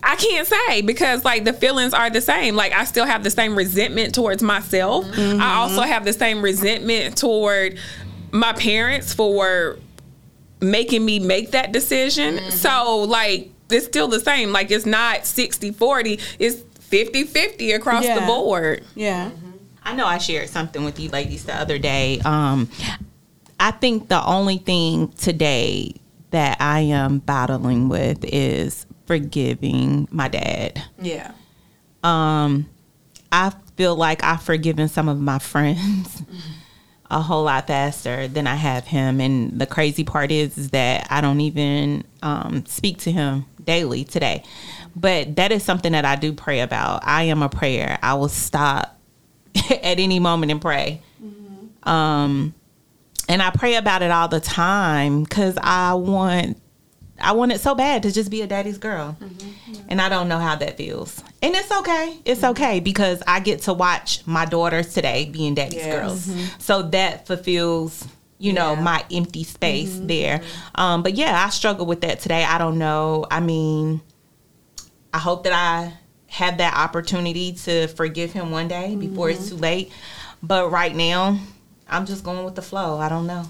I 0.04 0.14
can't 0.14 0.46
say 0.46 0.80
because 0.82 1.24
like 1.24 1.44
the 1.44 1.52
feelings 1.52 1.92
are 1.92 2.08
the 2.10 2.20
same. 2.20 2.54
Like 2.54 2.72
I 2.72 2.84
still 2.84 3.06
have 3.06 3.24
the 3.24 3.30
same 3.30 3.56
resentment 3.56 4.14
towards 4.14 4.40
myself. 4.40 5.04
Mm-hmm. 5.04 5.42
I 5.42 5.56
also 5.56 5.82
have 5.82 6.04
the 6.04 6.12
same 6.12 6.42
resentment 6.42 7.18
toward 7.18 7.76
my 8.30 8.52
parents 8.52 9.12
for 9.12 9.78
making 10.60 11.04
me 11.04 11.18
make 11.18 11.52
that 11.52 11.72
decision. 11.72 12.36
Mm-hmm. 12.36 12.50
So 12.50 13.02
like 13.02 13.50
it's 13.70 13.86
still 13.86 14.08
the 14.08 14.20
same. 14.20 14.52
Like 14.52 14.70
it's 14.70 14.86
not 14.86 15.26
60 15.26 15.72
40, 15.72 16.20
it's 16.38 16.62
50 16.80 17.24
50 17.24 17.72
across 17.72 18.04
yeah. 18.04 18.18
the 18.18 18.26
board. 18.26 18.84
Yeah. 18.94 19.30
Mm-hmm. 19.30 19.50
I 19.82 19.94
know 19.94 20.06
I 20.06 20.18
shared 20.18 20.48
something 20.48 20.84
with 20.84 21.00
you 21.00 21.08
ladies 21.10 21.44
the 21.44 21.54
other 21.54 21.78
day. 21.78 22.20
Um, 22.20 22.68
I 23.58 23.70
think 23.70 24.08
the 24.08 24.24
only 24.24 24.58
thing 24.58 25.08
today 25.12 25.94
that 26.30 26.60
I 26.60 26.80
am 26.80 27.18
battling 27.18 27.88
with 27.88 28.24
is 28.24 28.86
forgiving 29.06 30.06
my 30.10 30.28
dad. 30.28 30.82
Yeah. 31.00 31.32
Um, 32.02 32.68
I 33.32 33.52
feel 33.76 33.96
like 33.96 34.22
I've 34.22 34.42
forgiven 34.42 34.88
some 34.88 35.08
of 35.08 35.18
my 35.18 35.38
friends. 35.38 36.20
Mm-hmm 36.20 36.58
a 37.10 37.20
whole 37.20 37.44
lot 37.44 37.66
faster 37.66 38.28
than 38.28 38.46
I 38.46 38.54
have 38.54 38.86
him. 38.86 39.20
And 39.20 39.58
the 39.58 39.66
crazy 39.66 40.04
part 40.04 40.30
is, 40.30 40.58
is 40.58 40.70
that 40.70 41.06
I 41.10 41.20
don't 41.20 41.40
even 41.40 42.04
um, 42.22 42.66
speak 42.66 42.98
to 42.98 43.12
him 43.12 43.46
daily 43.64 44.04
today. 44.04 44.44
But 44.94 45.36
that 45.36 45.52
is 45.52 45.62
something 45.62 45.92
that 45.92 46.04
I 46.04 46.16
do 46.16 46.32
pray 46.32 46.60
about. 46.60 47.00
I 47.04 47.24
am 47.24 47.42
a 47.42 47.48
prayer. 47.48 47.98
I 48.02 48.14
will 48.14 48.28
stop 48.28 48.98
at 49.70 49.98
any 49.98 50.18
moment 50.18 50.52
and 50.52 50.60
pray. 50.60 51.02
Mm-hmm. 51.22 51.88
Um, 51.88 52.54
and 53.28 53.42
I 53.42 53.50
pray 53.50 53.76
about 53.76 54.02
it 54.02 54.10
all 54.10 54.28
the 54.28 54.40
time 54.40 55.22
because 55.22 55.56
I 55.60 55.94
want 55.94 56.60
I 57.20 57.32
want 57.32 57.52
it 57.52 57.60
so 57.60 57.74
bad 57.74 58.02
to 58.04 58.12
just 58.12 58.30
be 58.30 58.42
a 58.42 58.46
daddy's 58.46 58.78
girl. 58.78 59.16
Mm-hmm. 59.20 59.72
Yeah. 59.72 59.80
And 59.88 60.00
I 60.00 60.08
don't 60.08 60.28
know 60.28 60.38
how 60.38 60.56
that 60.56 60.76
feels. 60.76 61.22
And 61.42 61.54
it's 61.54 61.70
okay. 61.70 62.18
It's 62.24 62.40
mm-hmm. 62.40 62.50
okay 62.50 62.80
because 62.80 63.22
I 63.26 63.40
get 63.40 63.62
to 63.62 63.74
watch 63.74 64.26
my 64.26 64.44
daughters 64.44 64.94
today 64.94 65.28
being 65.30 65.54
daddy's 65.54 65.84
yes. 65.84 65.94
girls. 65.94 66.26
Mm-hmm. 66.26 66.60
So 66.60 66.82
that 66.82 67.26
fulfills, 67.26 68.06
you 68.38 68.52
know, 68.52 68.74
yeah. 68.74 68.80
my 68.80 69.04
empty 69.10 69.44
space 69.44 69.94
mm-hmm. 69.94 70.06
there. 70.06 70.42
Um, 70.74 71.02
but 71.02 71.14
yeah, 71.14 71.44
I 71.44 71.50
struggle 71.50 71.86
with 71.86 72.02
that 72.02 72.20
today. 72.20 72.44
I 72.44 72.58
don't 72.58 72.78
know. 72.78 73.26
I 73.30 73.40
mean, 73.40 74.00
I 75.12 75.18
hope 75.18 75.44
that 75.44 75.52
I 75.52 75.92
have 76.28 76.58
that 76.58 76.74
opportunity 76.74 77.52
to 77.52 77.88
forgive 77.88 78.32
him 78.32 78.50
one 78.50 78.68
day 78.68 78.94
before 78.94 79.30
it's 79.30 79.46
mm-hmm. 79.46 79.56
too 79.56 79.62
late. 79.62 79.92
But 80.42 80.70
right 80.70 80.94
now, 80.94 81.38
I'm 81.88 82.06
just 82.06 82.22
going 82.22 82.44
with 82.44 82.54
the 82.54 82.62
flow. 82.62 82.98
I 82.98 83.08
don't 83.08 83.26
know. 83.26 83.44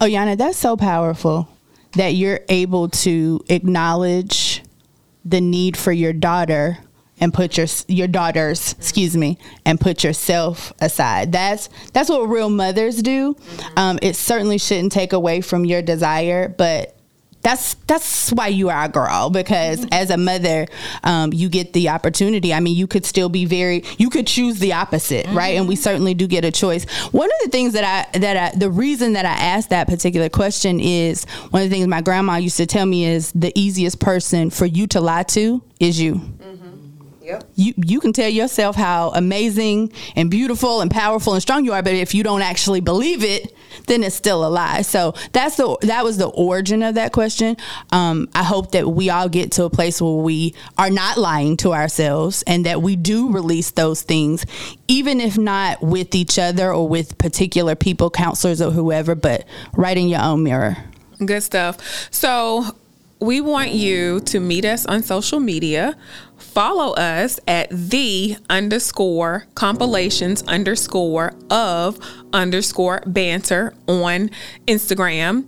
Oh, 0.00 0.06
Yana, 0.06 0.36
that's 0.36 0.56
so 0.56 0.76
powerful 0.76 1.46
that 1.92 2.14
you're 2.14 2.40
able 2.48 2.88
to 2.88 3.44
acknowledge 3.48 4.62
the 5.24 5.40
need 5.40 5.76
for 5.76 5.92
your 5.92 6.12
daughter 6.12 6.78
and 7.20 7.34
put 7.34 7.56
your 7.56 7.66
your 7.86 8.08
daughters, 8.08 8.72
excuse 8.78 9.16
me, 9.16 9.38
and 9.66 9.78
put 9.78 10.02
yourself 10.02 10.72
aside. 10.80 11.32
That's 11.32 11.68
that's 11.92 12.08
what 12.08 12.22
real 12.28 12.48
mothers 12.48 13.02
do. 13.02 13.36
Um, 13.76 13.98
it 14.02 14.16
certainly 14.16 14.58
shouldn't 14.58 14.92
take 14.92 15.12
away 15.12 15.42
from 15.42 15.64
your 15.64 15.82
desire, 15.82 16.48
but 16.48 16.96
that's 17.42 17.74
that's 17.86 18.30
why 18.32 18.48
you 18.48 18.68
are 18.68 18.84
a 18.84 18.88
girl 18.88 19.30
because 19.30 19.80
mm-hmm. 19.80 19.92
as 19.92 20.10
a 20.10 20.16
mother 20.16 20.66
um, 21.04 21.32
you 21.32 21.48
get 21.48 21.72
the 21.72 21.88
opportunity 21.88 22.52
i 22.52 22.60
mean 22.60 22.76
you 22.76 22.86
could 22.86 23.04
still 23.04 23.28
be 23.28 23.44
very 23.44 23.82
you 23.98 24.10
could 24.10 24.26
choose 24.26 24.58
the 24.58 24.72
opposite 24.72 25.26
mm-hmm. 25.26 25.36
right 25.36 25.56
and 25.56 25.66
we 25.66 25.76
certainly 25.76 26.14
do 26.14 26.26
get 26.26 26.44
a 26.44 26.50
choice 26.50 26.84
one 27.12 27.28
of 27.28 27.44
the 27.44 27.50
things 27.50 27.72
that 27.72 27.84
i 27.84 28.18
that 28.18 28.36
i 28.36 28.58
the 28.58 28.70
reason 28.70 29.14
that 29.14 29.24
i 29.24 29.32
asked 29.32 29.70
that 29.70 29.86
particular 29.86 30.28
question 30.28 30.80
is 30.80 31.24
one 31.50 31.62
of 31.62 31.70
the 31.70 31.74
things 31.74 31.86
my 31.86 32.00
grandma 32.00 32.36
used 32.36 32.56
to 32.56 32.66
tell 32.66 32.86
me 32.86 33.04
is 33.06 33.32
the 33.32 33.52
easiest 33.58 34.00
person 34.00 34.50
for 34.50 34.66
you 34.66 34.86
to 34.86 35.00
lie 35.00 35.22
to 35.22 35.62
is 35.78 36.00
you 36.00 36.16
mm-hmm. 36.16 36.59
Yep. 37.30 37.44
You 37.54 37.74
you 37.76 38.00
can 38.00 38.12
tell 38.12 38.28
yourself 38.28 38.74
how 38.74 39.10
amazing 39.10 39.92
and 40.16 40.28
beautiful 40.30 40.80
and 40.80 40.90
powerful 40.90 41.32
and 41.34 41.40
strong 41.40 41.64
you 41.64 41.72
are, 41.72 41.82
but 41.82 41.94
if 41.94 42.12
you 42.12 42.24
don't 42.24 42.42
actually 42.42 42.80
believe 42.80 43.22
it, 43.22 43.54
then 43.86 44.02
it's 44.02 44.16
still 44.16 44.44
a 44.44 44.50
lie. 44.50 44.82
So 44.82 45.14
that's 45.30 45.56
the 45.56 45.76
that 45.82 46.02
was 46.02 46.16
the 46.16 46.26
origin 46.26 46.82
of 46.82 46.96
that 46.96 47.12
question. 47.12 47.56
Um, 47.92 48.28
I 48.34 48.42
hope 48.42 48.72
that 48.72 48.88
we 48.88 49.10
all 49.10 49.28
get 49.28 49.52
to 49.52 49.64
a 49.64 49.70
place 49.70 50.02
where 50.02 50.12
we 50.14 50.54
are 50.76 50.90
not 50.90 51.18
lying 51.18 51.56
to 51.58 51.72
ourselves 51.72 52.42
and 52.48 52.66
that 52.66 52.82
we 52.82 52.96
do 52.96 53.30
release 53.30 53.70
those 53.70 54.02
things, 54.02 54.44
even 54.88 55.20
if 55.20 55.38
not 55.38 55.82
with 55.82 56.16
each 56.16 56.36
other 56.36 56.72
or 56.72 56.88
with 56.88 57.16
particular 57.16 57.76
people, 57.76 58.10
counselors 58.10 58.60
or 58.60 58.72
whoever, 58.72 59.14
but 59.14 59.46
right 59.74 59.96
in 59.96 60.08
your 60.08 60.20
own 60.20 60.42
mirror. 60.42 60.76
Good 61.24 61.44
stuff. 61.44 62.08
So 62.10 62.74
we 63.20 63.40
want 63.40 63.72
you 63.72 64.20
to 64.20 64.40
meet 64.40 64.64
us 64.64 64.86
on 64.86 65.02
social 65.02 65.40
media 65.40 65.96
follow 66.50 66.94
us 66.94 67.38
at 67.46 67.68
the 67.70 68.36
underscore 68.48 69.46
compilations 69.54 70.42
underscore 70.42 71.32
of 71.48 71.98
underscore 72.32 73.02
banter 73.06 73.74
on 73.86 74.30
Instagram. 74.66 75.44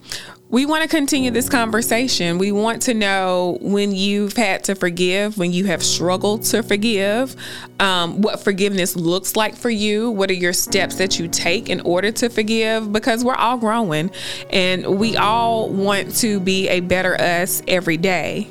We 0.49 0.67
want 0.67 0.83
to 0.83 0.89
continue 0.89 1.31
this 1.31 1.49
conversation. 1.49 2.37
We 2.37 2.53
want 2.53 2.83
to 2.83 2.95
know 2.95 3.57
when 3.63 3.95
you've 3.95 4.35
had 4.35 4.65
to 4.65 4.75
forgive, 4.75 5.39
when 5.39 5.51
you 5.51 5.65
have 5.65 5.83
struggled 5.83 6.43
to 6.45 6.63
forgive, 6.63 7.35
um, 7.81 8.21
what 8.21 8.41
forgiveness 8.41 8.95
looks 8.95 9.35
like 9.35 9.57
for 9.57 9.71
you. 9.71 10.11
What 10.11 10.31
are 10.31 10.35
your 10.35 10.53
steps 10.53 10.97
that 10.97 11.19
you 11.19 11.27
take 11.27 11.71
in 11.71 11.81
order 11.81 12.13
to 12.13 12.29
forgive? 12.29 12.93
Because 12.93 13.25
we're 13.25 13.35
all 13.35 13.57
growing 13.57 14.11
and 14.51 14.99
we 14.99 15.17
all 15.17 15.71
want 15.71 16.15
to 16.17 16.39
be 16.39 16.69
a 16.69 16.81
better 16.81 17.19
us 17.19 17.63
every 17.67 17.97
day 17.97 18.51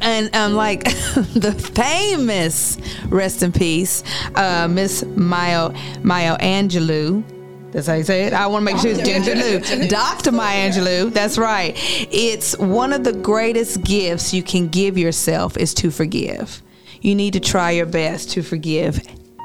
and 0.00 0.34
um, 0.34 0.54
like 0.54 0.84
the 1.34 1.52
famous 1.74 2.78
rest 3.06 3.42
in 3.42 3.52
peace, 3.52 4.02
uh, 4.34 4.68
Miss 4.68 5.04
Mayo 5.04 5.74
Mayo 6.02 6.36
Angelou. 6.36 7.24
That's 7.72 7.88
how 7.88 7.94
you 7.94 8.04
say 8.04 8.24
it. 8.24 8.32
I 8.32 8.46
want 8.46 8.64
to 8.66 8.72
make 8.72 8.80
sure 8.80 8.92
it's 8.92 9.00
Angelou. 9.08 9.88
Dr. 9.88 10.30
Maya 10.30 10.70
Angelou. 10.70 11.12
That's 11.12 11.36
right. 11.36 11.72
It's 11.76 12.56
one 12.56 12.92
of 12.92 13.02
the 13.02 13.12
greatest 13.12 13.82
gifts 13.82 14.32
you 14.32 14.44
can 14.44 14.68
give 14.68 14.96
yourself 14.96 15.56
is 15.56 15.74
to 15.74 15.90
forgive. 15.90 16.62
You 17.00 17.16
need 17.16 17.32
to 17.32 17.40
try 17.40 17.72
your 17.72 17.86
best 17.86 18.30
to 18.30 18.42
forgive 18.42 19.00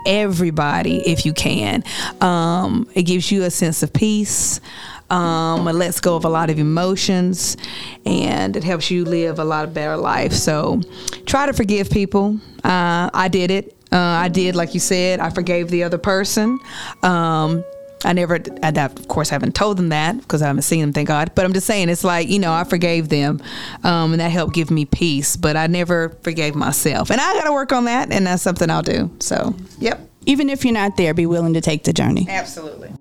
everybody 0.06 0.98
if 1.08 1.26
you 1.26 1.34
can. 1.34 1.84
Um, 2.22 2.88
it 2.94 3.04
gives 3.04 3.32
you 3.32 3.44
a 3.44 3.52
sense 3.52 3.84
of 3.84 3.92
peace. 3.94 4.62
Um, 5.10 5.68
it 5.68 5.74
lets 5.74 6.00
go 6.00 6.16
of 6.16 6.26
a 6.26 6.30
lot 6.30 6.50
of 6.50 6.60
emotions, 6.60 7.58
and 8.06 8.56
it 8.56 8.64
helps 8.64 8.92
you 8.92 9.06
live 9.06 9.40
a 9.40 9.44
lot 9.44 9.66
of 9.66 9.74
better 9.74 9.98
life. 9.98 10.34
So, 10.34 10.82
try 11.26 11.46
to 11.46 11.54
forgive 11.54 11.90
people. 11.90 12.40
Uh, 12.64 13.10
I 13.14 13.28
did 13.28 13.52
it. 13.52 13.76
Uh, 13.92 13.98
I 13.98 14.28
did, 14.28 14.56
like 14.56 14.74
you 14.74 14.80
said, 14.80 15.20
I 15.20 15.32
forgave 15.32 15.70
the 15.70 15.84
other 15.84 15.98
person. 15.98 16.60
Um, 17.02 17.64
I 18.06 18.14
never, 18.14 18.40
I, 18.64 18.70
of 18.70 19.08
course, 19.08 19.32
I 19.32 19.36
haven't 19.36 19.56
told 19.56 19.78
them 19.78 19.90
that 19.90 20.18
because 20.18 20.42
I 20.42 20.48
haven't 20.48 20.62
seen 20.62 20.82
them, 20.82 20.94
thank 20.94 21.08
God. 21.08 21.32
But 21.36 21.46
I'm 21.46 21.54
just 21.54 21.68
saying, 21.68 21.90
it's 21.90 22.04
like, 22.04 22.30
you 22.30 22.40
know, 22.40 22.54
I 22.54 22.64
forgave 22.64 23.10
them 23.10 23.42
um, 23.84 24.14
and 24.14 24.22
that 24.22 24.32
helped 24.32 24.54
give 24.54 24.72
me 24.72 24.86
peace, 24.86 25.36
but 25.36 25.58
I 25.58 25.68
never 25.68 26.10
forgave 26.22 26.56
myself. 26.56 27.10
And 27.10 27.20
I 27.20 27.34
got 27.34 27.44
to 27.46 27.52
work 27.52 27.74
on 27.74 27.86
that, 27.86 28.12
and 28.12 28.26
that's 28.28 28.42
something 28.42 28.70
I'll 28.70 28.82
do. 28.82 29.12
So, 29.20 29.56
yep. 29.80 30.00
Even 30.26 30.50
if 30.50 30.64
you're 30.64 30.74
not 30.74 30.96
there, 30.96 31.14
be 31.14 31.26
willing 31.26 31.54
to 31.56 31.62
take 31.62 31.84
the 31.84 31.94
journey. 31.94 32.28
Absolutely. 32.30 32.92